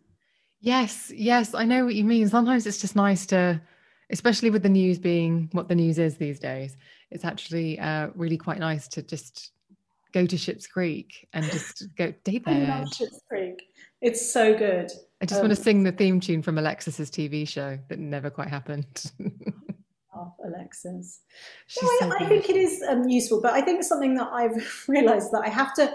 Yes, 0.61 1.11
yes, 1.14 1.55
I 1.55 1.64
know 1.64 1.85
what 1.85 1.94
you 1.94 2.05
mean. 2.05 2.29
Sometimes 2.29 2.66
it's 2.66 2.81
just 2.81 2.94
nice 2.94 3.27
to, 3.27 3.61
especially 4.11 4.51
with 4.51 4.62
the 4.62 4.68
news 4.68 4.99
being 4.99 5.49
what 5.53 5.68
the 5.68 5.75
news 5.75 5.99
is 5.99 6.16
these 6.16 6.38
days. 6.38 6.77
It's 7.11 7.25
actually 7.25 7.79
uh, 7.79 8.09
really 8.14 8.37
quite 8.37 8.59
nice 8.59 8.87
to 8.88 9.03
just 9.03 9.53
go 10.12 10.27
to 10.27 10.37
Schitt's 10.37 10.66
Creek 10.66 11.29
and 11.33 11.44
just 11.46 11.87
go 11.96 12.12
David. 12.25 12.42
I 12.46 12.79
love 12.79 12.88
Schitt's 12.88 13.23
Creek. 13.29 13.62
It's 14.01 14.33
so 14.33 14.57
good. 14.57 14.90
I 15.20 15.27
just 15.27 15.40
um, 15.40 15.49
want 15.49 15.57
to 15.57 15.62
sing 15.62 15.83
the 15.83 15.92
theme 15.92 16.20
tune 16.20 16.42
from 16.42 16.59
Alexis's 16.59 17.11
TV 17.11 17.46
show 17.46 17.79
that 17.88 17.99
never 17.99 18.31
quite 18.31 18.49
happened. 18.49 19.12
Alexis. 20.44 21.20
No, 21.83 21.88
I, 21.88 21.98
so 22.00 22.12
I, 22.18 22.28
think 22.28 22.48
it 22.48 22.56
is 22.56 22.83
um, 22.88 23.09
useful, 23.09 23.40
but 23.40 23.52
I 23.52 23.61
think 23.61 23.83
something 23.83 24.14
that 24.16 24.28
I've 24.33 24.85
realised 24.88 25.33
that 25.33 25.42
I 25.44 25.48
have 25.48 25.74
to 25.74 25.94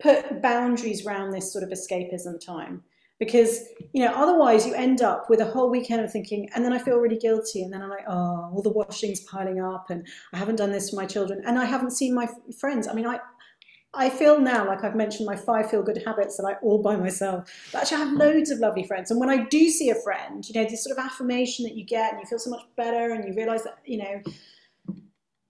put 0.00 0.42
boundaries 0.42 1.06
around 1.06 1.30
this 1.30 1.52
sort 1.52 1.64
of 1.64 1.70
escapism 1.70 2.44
time 2.44 2.82
because 3.18 3.60
you 3.94 4.04
know 4.04 4.12
otherwise 4.14 4.66
you 4.66 4.74
end 4.74 5.00
up 5.00 5.30
with 5.30 5.40
a 5.40 5.44
whole 5.44 5.70
weekend 5.70 6.04
of 6.04 6.12
thinking 6.12 6.48
and 6.54 6.64
then 6.64 6.72
i 6.72 6.78
feel 6.78 6.98
really 6.98 7.16
guilty 7.16 7.62
and 7.62 7.72
then 7.72 7.82
i'm 7.82 7.88
like 7.88 8.04
oh 8.08 8.50
all 8.52 8.60
the 8.62 8.70
washing's 8.70 9.20
piling 9.20 9.58
up 9.60 9.88
and 9.88 10.06
i 10.34 10.36
haven't 10.36 10.56
done 10.56 10.70
this 10.70 10.90
for 10.90 10.96
my 10.96 11.06
children 11.06 11.42
and 11.46 11.58
i 11.58 11.64
haven't 11.64 11.92
seen 11.92 12.14
my 12.14 12.28
friends 12.58 12.86
i 12.86 12.92
mean 12.92 13.06
i 13.06 13.18
I 13.94 14.10
feel 14.10 14.38
now 14.40 14.66
like 14.66 14.84
I've 14.84 14.94
mentioned 14.94 15.26
my 15.26 15.36
five 15.36 15.70
feel 15.70 15.82
good 15.82 16.02
habits 16.04 16.36
that 16.36 16.44
I 16.44 16.54
all 16.62 16.82
by 16.82 16.96
myself. 16.96 17.50
But 17.72 17.82
actually, 17.82 17.96
I 17.96 18.04
have 18.04 18.12
loads 18.12 18.50
of 18.50 18.58
lovely 18.58 18.84
friends. 18.84 19.10
And 19.10 19.18
when 19.18 19.30
I 19.30 19.44
do 19.44 19.68
see 19.70 19.90
a 19.90 19.94
friend, 19.94 20.46
you 20.46 20.60
know, 20.60 20.68
this 20.68 20.84
sort 20.84 20.98
of 20.98 21.04
affirmation 21.04 21.64
that 21.64 21.74
you 21.74 21.84
get 21.84 22.12
and 22.12 22.20
you 22.20 22.26
feel 22.26 22.38
so 22.38 22.50
much 22.50 22.62
better 22.76 23.12
and 23.12 23.26
you 23.26 23.34
realize 23.34 23.64
that, 23.64 23.78
you 23.86 23.98
know, 23.98 24.22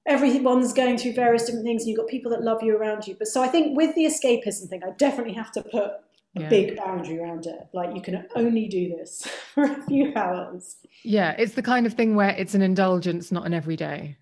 everyone's 0.06 0.72
going 0.72 0.96
through 0.96 1.14
various 1.14 1.44
different 1.44 1.64
things 1.64 1.82
and 1.82 1.90
you've 1.90 1.98
got 1.98 2.06
people 2.08 2.30
that 2.30 2.42
love 2.42 2.62
you 2.62 2.76
around 2.76 3.06
you. 3.06 3.16
But 3.18 3.28
so 3.28 3.42
I 3.42 3.48
think 3.48 3.76
with 3.76 3.94
the 3.94 4.04
escapism 4.04 4.68
thing, 4.68 4.82
I 4.84 4.90
definitely 4.96 5.34
have 5.34 5.50
to 5.52 5.62
put 5.62 5.90
a 6.36 6.42
yeah. 6.42 6.48
big 6.48 6.76
boundary 6.76 7.18
around 7.18 7.46
it. 7.46 7.68
Like 7.72 7.94
you 7.94 8.02
can 8.02 8.26
only 8.36 8.68
do 8.68 8.88
this 8.90 9.26
for 9.54 9.64
a 9.64 9.82
few 9.86 10.12
hours. 10.14 10.76
Yeah, 11.02 11.32
it's 11.32 11.54
the 11.54 11.62
kind 11.62 11.86
of 11.86 11.94
thing 11.94 12.14
where 12.14 12.30
it's 12.30 12.54
an 12.54 12.62
indulgence, 12.62 13.32
not 13.32 13.46
an 13.46 13.54
everyday. 13.54 14.16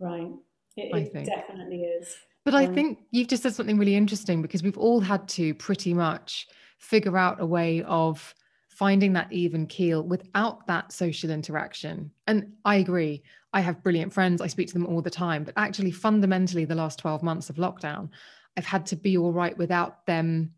Right. 0.00 0.30
It, 0.76 1.14
it 1.14 1.26
definitely 1.26 1.82
is. 1.82 2.16
But 2.44 2.54
I 2.54 2.66
think 2.66 2.98
you've 3.10 3.28
just 3.28 3.42
said 3.42 3.54
something 3.54 3.78
really 3.78 3.94
interesting 3.94 4.40
because 4.40 4.62
we've 4.62 4.78
all 4.78 5.00
had 5.00 5.28
to 5.30 5.54
pretty 5.54 5.92
much 5.92 6.48
figure 6.78 7.16
out 7.16 7.40
a 7.40 7.46
way 7.46 7.82
of 7.82 8.34
finding 8.68 9.12
that 9.12 9.30
even 9.30 9.66
keel 9.66 10.02
without 10.02 10.66
that 10.66 10.90
social 10.90 11.30
interaction. 11.30 12.10
And 12.26 12.54
I 12.64 12.76
agree. 12.76 13.22
I 13.52 13.60
have 13.60 13.82
brilliant 13.82 14.12
friends. 14.14 14.40
I 14.40 14.46
speak 14.46 14.68
to 14.68 14.72
them 14.72 14.86
all 14.86 15.02
the 15.02 15.10
time. 15.10 15.44
But 15.44 15.54
actually, 15.58 15.90
fundamentally, 15.90 16.64
the 16.64 16.74
last 16.74 16.98
12 16.98 17.22
months 17.22 17.50
of 17.50 17.56
lockdown, 17.56 18.08
I've 18.56 18.64
had 18.64 18.86
to 18.86 18.96
be 18.96 19.18
all 19.18 19.32
right 19.32 19.56
without 19.58 20.06
them 20.06 20.54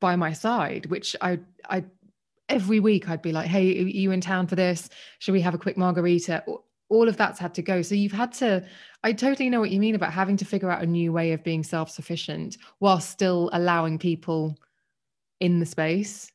by 0.00 0.16
my 0.16 0.32
side, 0.32 0.86
which 0.86 1.14
I, 1.20 1.38
I, 1.70 1.84
every 2.48 2.80
week 2.80 3.08
I'd 3.08 3.22
be 3.22 3.32
like, 3.32 3.46
hey, 3.46 3.78
are 3.78 3.86
you 3.86 4.10
in 4.10 4.20
town 4.20 4.48
for 4.48 4.56
this? 4.56 4.88
Should 5.20 5.32
we 5.32 5.40
have 5.42 5.54
a 5.54 5.58
quick 5.58 5.76
margarita? 5.76 6.44
All 6.88 7.08
of 7.08 7.16
that's 7.16 7.38
had 7.38 7.54
to 7.54 7.62
go. 7.62 7.82
So 7.82 7.94
you've 7.94 8.12
had 8.12 8.32
to, 8.34 8.64
I 9.02 9.12
totally 9.12 9.50
know 9.50 9.60
what 9.60 9.70
you 9.70 9.80
mean 9.80 9.94
about 9.94 10.12
having 10.12 10.36
to 10.38 10.44
figure 10.44 10.70
out 10.70 10.82
a 10.82 10.86
new 10.86 11.12
way 11.12 11.32
of 11.32 11.42
being 11.42 11.62
self 11.62 11.90
sufficient 11.90 12.58
while 12.78 13.00
still 13.00 13.50
allowing 13.52 13.98
people 13.98 14.56
in 15.40 15.60
the 15.60 15.66
space. 15.66 16.30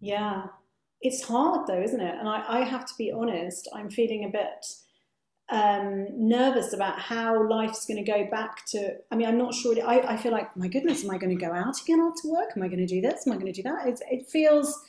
Yeah. 0.00 0.46
It's 1.02 1.22
hard 1.22 1.66
though, 1.66 1.80
isn't 1.80 2.00
it? 2.00 2.14
And 2.18 2.28
I, 2.28 2.44
I 2.48 2.60
have 2.60 2.86
to 2.86 2.94
be 2.96 3.12
honest, 3.12 3.68
I'm 3.74 3.90
feeling 3.90 4.24
a 4.24 4.28
bit 4.28 4.66
um, 5.50 6.06
nervous 6.12 6.72
about 6.72 6.98
how 6.98 7.48
life's 7.48 7.86
going 7.86 8.02
to 8.02 8.10
go 8.10 8.26
back 8.30 8.64
to. 8.66 8.96
I 9.10 9.16
mean, 9.16 9.26
I'm 9.28 9.38
not 9.38 9.54
sure. 9.54 9.74
I, 9.84 10.00
I 10.00 10.16
feel 10.16 10.32
like, 10.32 10.56
my 10.56 10.68
goodness, 10.68 11.04
am 11.04 11.10
I 11.10 11.18
going 11.18 11.36
to 11.36 11.44
go 11.44 11.52
out 11.52 11.80
again 11.80 12.00
after 12.00 12.28
work? 12.28 12.50
Am 12.56 12.62
I 12.62 12.68
going 12.68 12.78
to 12.78 12.86
do 12.86 13.00
this? 13.00 13.26
Am 13.26 13.32
I 13.32 13.36
going 13.36 13.52
to 13.52 13.62
do 13.62 13.68
that? 13.68 14.00
It 14.10 14.28
feels 14.28 14.80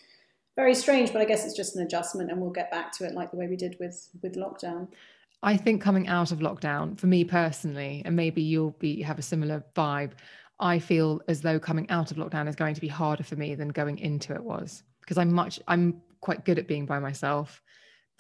very 0.56 0.76
strange, 0.76 1.14
but 1.14 1.22
I 1.22 1.26
guess 1.26 1.46
it's 1.46 1.56
just 1.56 1.76
an 1.76 1.84
adjustment, 1.84 2.30
and 2.30 2.40
we'll 2.40 2.52
get 2.52 2.72
back 2.72 2.92
to 2.98 3.06
it 3.06 3.14
like 3.14 3.32
the 3.32 3.38
way 3.38 3.48
we 3.48 3.56
did 3.56 3.78
with 3.80 4.10
with 4.22 4.36
lockdown. 4.36 4.88
I 5.44 5.58
think 5.58 5.82
coming 5.82 6.08
out 6.08 6.32
of 6.32 6.40
lockdown, 6.40 7.00
for 7.00 7.08
me 7.08 7.24
personally, 7.24 8.02
and 8.06 8.16
maybe 8.16 8.42
you'll 8.42 8.76
be 8.80 9.02
have 9.02 9.20
a 9.20 9.24
similar 9.24 9.64
vibe. 9.76 10.12
I 10.60 10.78
feel 10.78 11.22
as 11.28 11.42
though 11.42 11.60
coming 11.60 11.90
out 11.90 12.12
of 12.12 12.18
lockdown 12.18 12.48
is 12.48 12.56
going 12.56 12.76
to 12.76 12.82
be 12.82 12.88
harder 12.88 13.24
for 13.24 13.36
me 13.36 13.56
than 13.56 13.70
going 13.70 13.98
into 13.98 14.34
it 14.34 14.44
was 14.44 14.84
because 15.02 15.18
I'm 15.18 15.34
much 15.34 15.60
I'm 15.68 16.02
quite 16.22 16.46
good 16.46 16.60
at 16.60 16.68
being 16.68 16.86
by 16.86 17.00
myself 17.00 17.62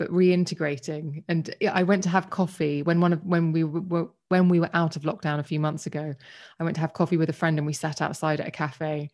but 0.01 0.09
reintegrating 0.09 1.23
and 1.27 1.53
i 1.71 1.83
went 1.83 2.01
to 2.01 2.09
have 2.09 2.31
coffee 2.31 2.81
when 2.81 2.99
one 2.99 3.13
of 3.13 3.23
when 3.23 3.51
we 3.51 3.63
were 3.63 4.09
when 4.29 4.49
we 4.49 4.59
were 4.59 4.69
out 4.73 4.95
of 4.95 5.03
lockdown 5.03 5.37
a 5.37 5.43
few 5.43 5.59
months 5.59 5.85
ago 5.85 6.11
i 6.59 6.63
went 6.63 6.73
to 6.73 6.81
have 6.81 6.93
coffee 6.93 7.17
with 7.17 7.29
a 7.29 7.33
friend 7.33 7.59
and 7.59 7.67
we 7.67 7.73
sat 7.73 8.01
outside 8.01 8.39
at 8.39 8.47
a 8.47 8.51
cafe 8.51 9.11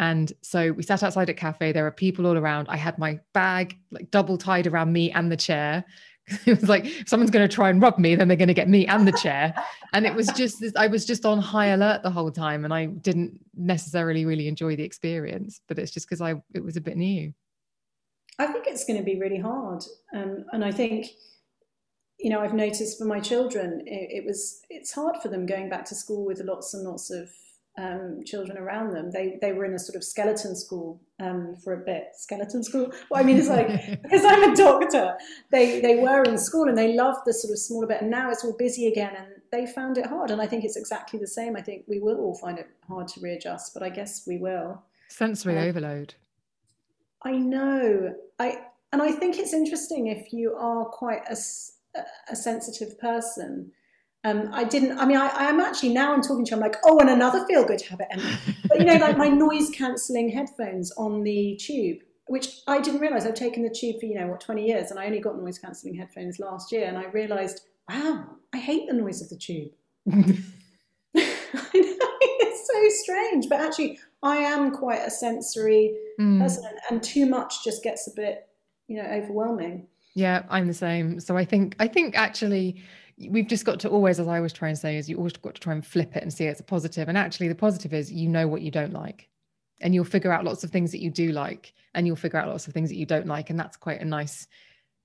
and 0.00 0.32
so 0.40 0.72
we 0.72 0.82
sat 0.82 1.02
outside 1.02 1.28
at 1.28 1.36
cafe. 1.36 1.72
There 1.72 1.86
are 1.86 1.90
people 1.90 2.26
all 2.26 2.38
around. 2.38 2.68
I 2.70 2.78
had 2.78 2.98
my 2.98 3.20
bag 3.34 3.76
like 3.90 4.10
double 4.10 4.38
tied 4.38 4.66
around 4.66 4.92
me 4.92 5.12
and 5.12 5.30
the 5.30 5.36
chair. 5.36 5.84
It 6.46 6.60
was 6.60 6.68
like 6.68 6.86
someone's 7.06 7.32
going 7.32 7.46
to 7.48 7.52
try 7.52 7.70
and 7.70 7.82
rob 7.82 7.98
me 7.98 8.14
then 8.14 8.28
they're 8.28 8.36
going 8.36 8.46
to 8.46 8.54
get 8.54 8.68
me 8.68 8.86
and 8.86 9.06
the 9.06 9.12
chair. 9.12 9.52
And 9.92 10.06
it 10.06 10.14
was 10.14 10.28
just 10.28 10.60
this, 10.60 10.72
i 10.76 10.86
was 10.86 11.04
just 11.04 11.26
on 11.26 11.40
high 11.40 11.68
alert 11.68 12.04
the 12.04 12.10
whole 12.10 12.30
time 12.30 12.64
and 12.64 12.72
i 12.72 12.86
didn't 12.86 13.40
necessarily 13.56 14.24
really 14.24 14.46
enjoy 14.46 14.76
the 14.76 14.84
experience 14.84 15.60
but 15.66 15.76
it's 15.76 15.90
just 15.90 16.06
because 16.06 16.20
i 16.20 16.34
it 16.54 16.62
was 16.62 16.76
a 16.76 16.80
bit 16.80 16.96
new. 16.96 17.34
I 18.38 18.46
think 18.46 18.66
it's 18.68 18.84
going 18.84 18.98
to 18.98 19.04
be 19.04 19.18
really 19.18 19.40
hard, 19.40 19.82
um, 20.14 20.44
and 20.52 20.64
I 20.64 20.70
think 20.70 21.08
you 22.18 22.30
know 22.30 22.40
I've 22.40 22.54
noticed 22.54 22.98
for 22.98 23.06
my 23.06 23.18
children 23.18 23.82
it, 23.86 24.18
it, 24.18 24.24
was 24.24 24.60
it's 24.70 24.92
hard 24.92 25.16
for 25.20 25.28
them 25.28 25.46
going 25.46 25.68
back 25.68 25.84
to 25.86 25.96
school 25.96 26.24
with 26.24 26.40
lots 26.40 26.74
and 26.74 26.84
lots 26.84 27.10
of 27.10 27.28
um, 27.80 28.22
children 28.24 28.58
around 28.58 28.92
them. 28.92 29.10
They 29.10 29.38
they 29.40 29.52
were 29.52 29.64
in 29.64 29.74
a 29.74 29.78
sort 29.78 29.96
of 29.96 30.04
skeleton 30.04 30.54
school 30.54 31.00
um, 31.18 31.56
for 31.56 31.72
a 31.72 31.84
bit. 31.84 32.08
Skeleton 32.14 32.62
school. 32.62 32.92
What 33.08 33.20
I 33.20 33.22
mean 33.22 33.38
is 33.38 33.48
like 33.48 33.68
because 34.02 34.24
I'm 34.24 34.52
a 34.52 34.56
doctor, 34.56 35.16
they 35.50 35.80
they 35.80 35.96
were 35.96 36.22
in 36.24 36.36
school 36.38 36.68
and 36.68 36.76
they 36.76 36.94
loved 36.94 37.20
the 37.24 37.32
sort 37.32 37.52
of 37.52 37.58
smaller 37.58 37.86
bit, 37.86 38.02
and 38.02 38.10
now 38.10 38.30
it's 38.30 38.44
all 38.44 38.56
busy 38.56 38.86
again, 38.88 39.14
and 39.16 39.28
they 39.50 39.66
found 39.66 39.96
it 39.98 40.06
hard. 40.06 40.30
And 40.30 40.40
I 40.40 40.46
think 40.46 40.64
it's 40.64 40.76
exactly 40.76 41.18
the 41.18 41.26
same. 41.26 41.56
I 41.56 41.62
think 41.62 41.84
we 41.88 41.98
will 41.98 42.18
all 42.18 42.36
find 42.36 42.58
it 42.58 42.68
hard 42.86 43.08
to 43.08 43.20
readjust, 43.20 43.72
but 43.72 43.82
I 43.82 43.88
guess 43.88 44.26
we 44.26 44.36
will. 44.36 44.82
Sensory 45.08 45.56
um, 45.58 45.68
overload. 45.68 46.14
I 47.22 47.32
know. 47.32 48.14
I 48.38 48.58
and 48.92 49.00
I 49.00 49.12
think 49.12 49.38
it's 49.38 49.54
interesting 49.54 50.08
if 50.08 50.32
you 50.32 50.54
are 50.54 50.84
quite 50.84 51.22
a, 51.28 51.36
a 52.30 52.36
sensitive 52.36 52.98
person. 52.98 53.72
Um, 54.22 54.50
I 54.52 54.64
didn't. 54.64 54.98
I 54.98 55.06
mean, 55.06 55.16
I, 55.16 55.48
am 55.48 55.60
actually 55.60 55.94
now. 55.94 56.12
I'm 56.12 56.20
talking 56.20 56.44
to 56.44 56.50
you. 56.50 56.56
I'm 56.56 56.62
like, 56.62 56.76
oh, 56.84 56.98
and 56.98 57.08
another 57.08 57.46
feel 57.46 57.64
good 57.64 57.80
habit, 57.80 58.08
Emma. 58.10 58.38
But 58.68 58.78
you 58.78 58.84
know, 58.84 58.96
like 58.96 59.16
my 59.16 59.28
noise 59.46 59.70
cancelling 59.70 60.28
headphones 60.28 60.92
on 60.92 61.22
the 61.22 61.56
tube, 61.56 62.00
which 62.26 62.60
I 62.66 62.80
didn't 62.80 63.00
realize. 63.00 63.26
I've 63.26 63.34
taken 63.34 63.62
the 63.62 63.70
tube 63.70 63.98
for 63.98 64.04
you 64.04 64.16
know 64.16 64.26
what 64.26 64.40
20 64.40 64.66
years, 64.66 64.90
and 64.90 65.00
I 65.00 65.06
only 65.06 65.20
got 65.20 65.38
noise 65.38 65.58
cancelling 65.58 65.94
headphones 65.94 66.38
last 66.38 66.70
year, 66.70 66.86
and 66.86 66.98
I 66.98 67.06
realized, 67.06 67.62
wow, 67.88 68.26
I 68.52 68.58
hate 68.58 68.86
the 68.88 68.94
noise 68.94 69.22
of 69.22 69.30
the 69.30 69.36
tube. 69.36 69.70
I 70.12 70.20
know 71.16 71.96
it's 72.40 72.70
so 72.70 73.02
strange, 73.02 73.48
but 73.48 73.60
actually, 73.60 73.98
I 74.22 74.36
am 74.36 74.70
quite 74.70 75.00
a 75.00 75.10
sensory 75.10 75.96
mm. 76.20 76.40
person, 76.42 76.64
and 76.90 77.02
too 77.02 77.24
much 77.24 77.64
just 77.64 77.82
gets 77.82 78.06
a 78.06 78.14
bit, 78.14 78.48
you 78.86 79.02
know, 79.02 79.08
overwhelming. 79.08 79.86
Yeah, 80.14 80.42
I'm 80.50 80.66
the 80.66 80.74
same. 80.74 81.20
So 81.20 81.38
I 81.38 81.46
think 81.46 81.74
I 81.78 81.88
think 81.88 82.16
actually 82.16 82.82
we've 83.28 83.46
just 83.46 83.64
got 83.64 83.80
to 83.80 83.88
always, 83.88 84.18
as 84.18 84.28
I 84.28 84.36
always 84.36 84.52
try 84.52 84.68
and 84.68 84.78
say, 84.78 84.96
is 84.96 85.08
you 85.08 85.16
always 85.16 85.32
got 85.34 85.54
to 85.54 85.60
try 85.60 85.74
and 85.74 85.84
flip 85.84 86.16
it 86.16 86.22
and 86.22 86.32
see 86.32 86.44
it 86.44 86.50
as 86.50 86.60
a 86.60 86.64
positive. 86.64 87.08
And 87.08 87.18
actually, 87.18 87.48
the 87.48 87.54
positive 87.54 87.92
is 87.92 88.10
you 88.10 88.28
know 88.28 88.48
what 88.48 88.62
you 88.62 88.70
don't 88.70 88.92
like, 88.92 89.28
and 89.80 89.94
you'll 89.94 90.04
figure 90.04 90.32
out 90.32 90.44
lots 90.44 90.64
of 90.64 90.70
things 90.70 90.92
that 90.92 91.02
you 91.02 91.10
do 91.10 91.32
like, 91.32 91.74
and 91.94 92.06
you'll 92.06 92.16
figure 92.16 92.38
out 92.38 92.48
lots 92.48 92.66
of 92.66 92.74
things 92.74 92.88
that 92.88 92.96
you 92.96 93.06
don't 93.06 93.26
like, 93.26 93.50
and 93.50 93.58
that's 93.58 93.76
quite 93.76 94.00
a 94.00 94.04
nice. 94.04 94.46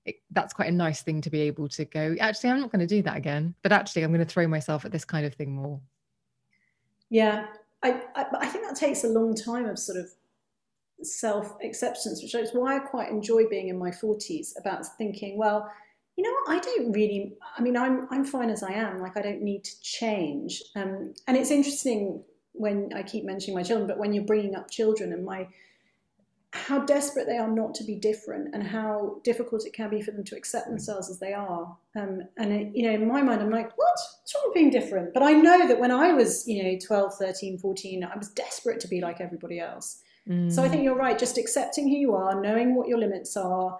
It, 0.04 0.16
that's 0.30 0.54
quite 0.54 0.68
a 0.68 0.72
nice 0.72 1.02
thing 1.02 1.20
to 1.22 1.30
be 1.30 1.40
able 1.42 1.68
to 1.70 1.84
go. 1.84 2.14
Actually, 2.20 2.50
I'm 2.50 2.60
not 2.60 2.70
going 2.70 2.86
to 2.86 2.86
do 2.86 3.02
that 3.02 3.16
again, 3.16 3.54
but 3.62 3.72
actually, 3.72 4.02
I'm 4.02 4.12
going 4.12 4.24
to 4.24 4.32
throw 4.32 4.46
myself 4.46 4.84
at 4.84 4.92
this 4.92 5.04
kind 5.04 5.26
of 5.26 5.34
thing 5.34 5.54
more. 5.54 5.80
Yeah, 7.10 7.46
I, 7.82 8.02
I, 8.14 8.26
I 8.40 8.46
think 8.46 8.66
that 8.66 8.76
takes 8.76 9.04
a 9.04 9.08
long 9.08 9.34
time 9.34 9.66
of 9.66 9.78
sort 9.78 9.98
of 9.98 10.08
self 11.02 11.56
acceptance, 11.62 12.22
which 12.22 12.34
is 12.34 12.50
why 12.52 12.76
I 12.76 12.78
quite 12.78 13.10
enjoy 13.10 13.46
being 13.48 13.68
in 13.68 13.78
my 13.78 13.90
40s 13.90 14.52
about 14.58 14.86
thinking, 14.96 15.36
well, 15.36 15.70
you 16.16 16.24
know 16.24 16.30
what, 16.30 16.56
I 16.56 16.60
don't 16.60 16.92
really, 16.92 17.34
I 17.58 17.62
mean, 17.62 17.76
I'm, 17.76 18.06
I'm 18.10 18.24
fine 18.24 18.50
as 18.50 18.62
I 18.62 18.72
am, 18.72 19.00
like 19.00 19.16
I 19.16 19.22
don't 19.22 19.42
need 19.42 19.64
to 19.64 19.80
change. 19.82 20.62
Um, 20.74 21.14
and 21.26 21.36
it's 21.36 21.50
interesting 21.50 22.22
when 22.52 22.90
I 22.94 23.02
keep 23.02 23.24
mentioning 23.24 23.54
my 23.54 23.62
children, 23.62 23.86
but 23.86 23.98
when 23.98 24.12
you're 24.12 24.24
bringing 24.24 24.54
up 24.54 24.70
children 24.70 25.12
and 25.12 25.24
my 25.24 25.48
how 26.52 26.78
desperate 26.80 27.26
they 27.26 27.36
are 27.36 27.50
not 27.50 27.74
to 27.74 27.84
be 27.84 27.96
different 27.96 28.54
and 28.54 28.62
how 28.62 29.20
difficult 29.24 29.66
it 29.66 29.72
can 29.72 29.90
be 29.90 30.00
for 30.00 30.10
them 30.10 30.24
to 30.24 30.36
accept 30.36 30.66
themselves 30.66 31.10
as 31.10 31.18
they 31.18 31.32
are. 31.34 31.76
Um, 31.94 32.22
and, 32.38 32.52
it, 32.52 32.74
you 32.74 32.84
know, 32.84 32.94
in 32.94 33.06
my 33.06 33.20
mind, 33.20 33.42
I'm 33.42 33.50
like, 33.50 33.76
what? 33.76 33.86
What's 34.26 34.34
wrong 34.34 34.44
with 34.46 34.54
being 34.54 34.70
different? 34.70 35.14
But 35.14 35.22
I 35.22 35.32
know 35.32 35.68
that 35.68 35.78
when 35.78 35.92
I 35.92 36.12
was, 36.12 36.48
you 36.48 36.62
know, 36.62 36.78
12, 36.84 37.14
13, 37.14 37.58
14, 37.58 38.04
I 38.04 38.16
was 38.16 38.30
desperate 38.30 38.80
to 38.80 38.88
be 38.88 39.00
like 39.00 39.20
everybody 39.20 39.60
else. 39.60 40.02
Mm. 40.28 40.50
So 40.50 40.62
I 40.62 40.68
think 40.68 40.82
you're 40.82 40.96
right, 40.96 41.18
just 41.18 41.38
accepting 41.38 41.88
who 41.88 41.96
you 41.96 42.14
are, 42.14 42.40
knowing 42.40 42.74
what 42.74 42.88
your 42.88 42.98
limits 42.98 43.36
are, 43.36 43.78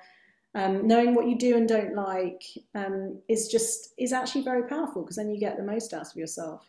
um, 0.57 0.87
knowing 0.89 1.15
what 1.15 1.29
you 1.29 1.37
do 1.39 1.57
and 1.57 1.69
don't 1.69 1.95
like 1.95 2.43
um, 2.75 3.21
is 3.29 3.47
just, 3.49 3.93
is 3.99 4.13
actually 4.13 4.43
very 4.43 4.67
powerful 4.67 5.03
because 5.03 5.17
then 5.17 5.31
you 5.31 5.39
get 5.39 5.59
the 5.59 5.63
most 5.63 5.93
out 5.93 6.07
of 6.07 6.17
yourself. 6.17 6.69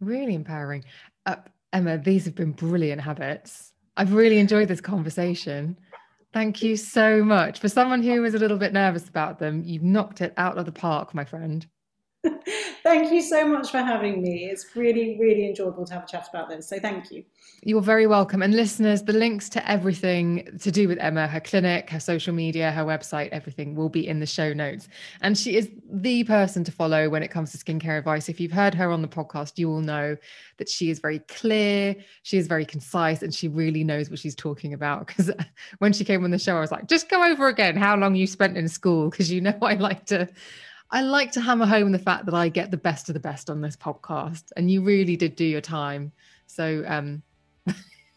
Really 0.00 0.34
empowering. 0.34 0.84
Uh, 1.26 1.36
Emma, 1.72 1.98
these 1.98 2.24
have 2.24 2.34
been 2.34 2.52
brilliant 2.52 3.00
habits. 3.02 3.74
I've 3.98 4.14
really 4.14 4.38
enjoyed 4.38 4.68
this 4.68 4.80
conversation. 4.80 5.78
Thank 6.32 6.62
you 6.62 6.76
so 6.76 7.22
much. 7.22 7.60
For 7.60 7.68
someone 7.68 8.02
who 8.02 8.22
was 8.22 8.34
a 8.34 8.38
little 8.38 8.58
bit 8.58 8.72
nervous 8.72 9.08
about 9.08 9.38
them, 9.38 9.62
you've 9.64 9.82
knocked 9.82 10.22
it 10.22 10.32
out 10.38 10.56
of 10.56 10.64
the 10.64 10.72
park, 10.72 11.14
my 11.14 11.24
friend. 11.24 11.66
thank 12.82 13.12
you 13.12 13.22
so 13.22 13.46
much 13.46 13.70
for 13.70 13.78
having 13.78 14.22
me. 14.22 14.48
It's 14.50 14.74
really, 14.74 15.16
really 15.18 15.46
enjoyable 15.46 15.84
to 15.86 15.94
have 15.94 16.04
a 16.04 16.06
chat 16.06 16.28
about 16.28 16.48
this. 16.48 16.68
So 16.68 16.78
thank 16.78 17.10
you. 17.10 17.24
You're 17.62 17.82
very 17.82 18.06
welcome. 18.06 18.42
And 18.42 18.54
listeners, 18.54 19.02
the 19.02 19.12
links 19.12 19.48
to 19.50 19.70
everything 19.70 20.58
to 20.60 20.70
do 20.70 20.88
with 20.88 20.98
Emma, 20.98 21.26
her 21.26 21.40
clinic, 21.40 21.90
her 21.90 22.00
social 22.00 22.34
media, 22.34 22.70
her 22.70 22.84
website, 22.84 23.30
everything 23.30 23.74
will 23.74 23.88
be 23.88 24.06
in 24.06 24.20
the 24.20 24.26
show 24.26 24.52
notes. 24.52 24.88
And 25.20 25.36
she 25.36 25.56
is 25.56 25.68
the 25.90 26.24
person 26.24 26.64
to 26.64 26.72
follow 26.72 27.08
when 27.08 27.22
it 27.22 27.30
comes 27.30 27.52
to 27.52 27.58
skincare 27.58 27.98
advice. 27.98 28.28
If 28.28 28.40
you've 28.40 28.52
heard 28.52 28.74
her 28.74 28.90
on 28.90 29.02
the 29.02 29.08
podcast, 29.08 29.52
you 29.56 29.68
will 29.68 29.80
know 29.80 30.16
that 30.58 30.68
she 30.68 30.90
is 30.90 30.98
very 30.98 31.20
clear, 31.20 31.96
she 32.22 32.38
is 32.38 32.46
very 32.46 32.64
concise, 32.64 33.22
and 33.22 33.34
she 33.34 33.48
really 33.48 33.84
knows 33.84 34.10
what 34.10 34.18
she's 34.18 34.34
talking 34.34 34.72
about. 34.72 35.06
Because 35.06 35.30
when 35.78 35.92
she 35.92 36.04
came 36.04 36.24
on 36.24 36.30
the 36.30 36.38
show, 36.38 36.56
I 36.56 36.60
was 36.60 36.72
like, 36.72 36.88
just 36.88 37.08
go 37.08 37.24
over 37.24 37.48
again 37.48 37.76
how 37.76 37.96
long 37.96 38.14
you 38.14 38.26
spent 38.26 38.56
in 38.56 38.68
school, 38.68 39.10
because 39.10 39.30
you 39.30 39.40
know 39.40 39.56
I 39.62 39.74
like 39.74 40.06
to 40.06 40.28
I 40.90 41.02
like 41.02 41.32
to 41.32 41.40
hammer 41.40 41.66
home 41.66 41.92
the 41.92 41.98
fact 41.98 42.26
that 42.26 42.34
I 42.34 42.48
get 42.48 42.70
the 42.70 42.76
best 42.76 43.08
of 43.08 43.14
the 43.14 43.20
best 43.20 43.50
on 43.50 43.60
this 43.60 43.76
podcast, 43.76 44.44
and 44.56 44.70
you 44.70 44.82
really 44.82 45.16
did 45.16 45.36
do 45.36 45.44
your 45.44 45.60
time. 45.60 46.12
So, 46.46 46.84
um, 46.86 47.22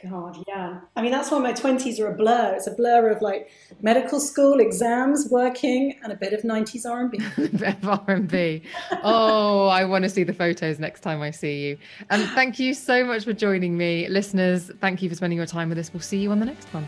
God, 0.08 0.41
yeah. 0.47 0.79
I 0.95 1.01
mean, 1.01 1.12
that's 1.12 1.29
why 1.29 1.39
my 1.39 1.51
twenties 1.51 1.99
are 1.99 2.08
a 2.08 2.15
blur. 2.15 2.53
It's 2.55 2.67
a 2.67 2.71
blur 2.71 3.10
of 3.10 3.21
like 3.21 3.49
medical 3.82 4.21
school 4.21 4.62
exams, 4.62 5.27
working, 5.29 5.99
and 6.03 6.13
a 6.13 6.15
bit 6.15 6.32
of 6.32 6.45
nineties 6.45 6.86
R 6.86 7.01
and 7.01 7.12
B. 7.12 7.19
a 7.38 7.41
bit 7.49 7.84
of 7.84 7.89
R 7.89 8.03
and 8.08 8.27
B. 8.27 8.62
Oh, 9.03 9.67
I 9.67 9.84
want 9.84 10.03
to 10.03 10.10
see 10.10 10.23
the 10.23 10.34
photos 10.34 10.79
next 10.79 11.01
time 11.01 11.21
I 11.21 11.32
see 11.32 11.67
you. 11.67 11.77
And 12.10 12.23
um, 12.23 12.29
thank 12.29 12.60
you 12.60 12.73
so 12.73 13.03
much 13.03 13.25
for 13.25 13.34
joining 13.34 13.77
me, 13.77 14.08
listeners. 14.08 14.71
Thank 14.79 15.01
you 15.01 15.10
for 15.10 15.15
spending 15.15 15.36
your 15.36 15.45
time 15.45 15.67
with 15.67 15.77
us. 15.77 15.91
We'll 15.91 15.99
see 15.99 16.19
you 16.19 16.32
on 16.32 16.39
the 16.39 16.45
next 16.45 16.73
one. 16.73 16.88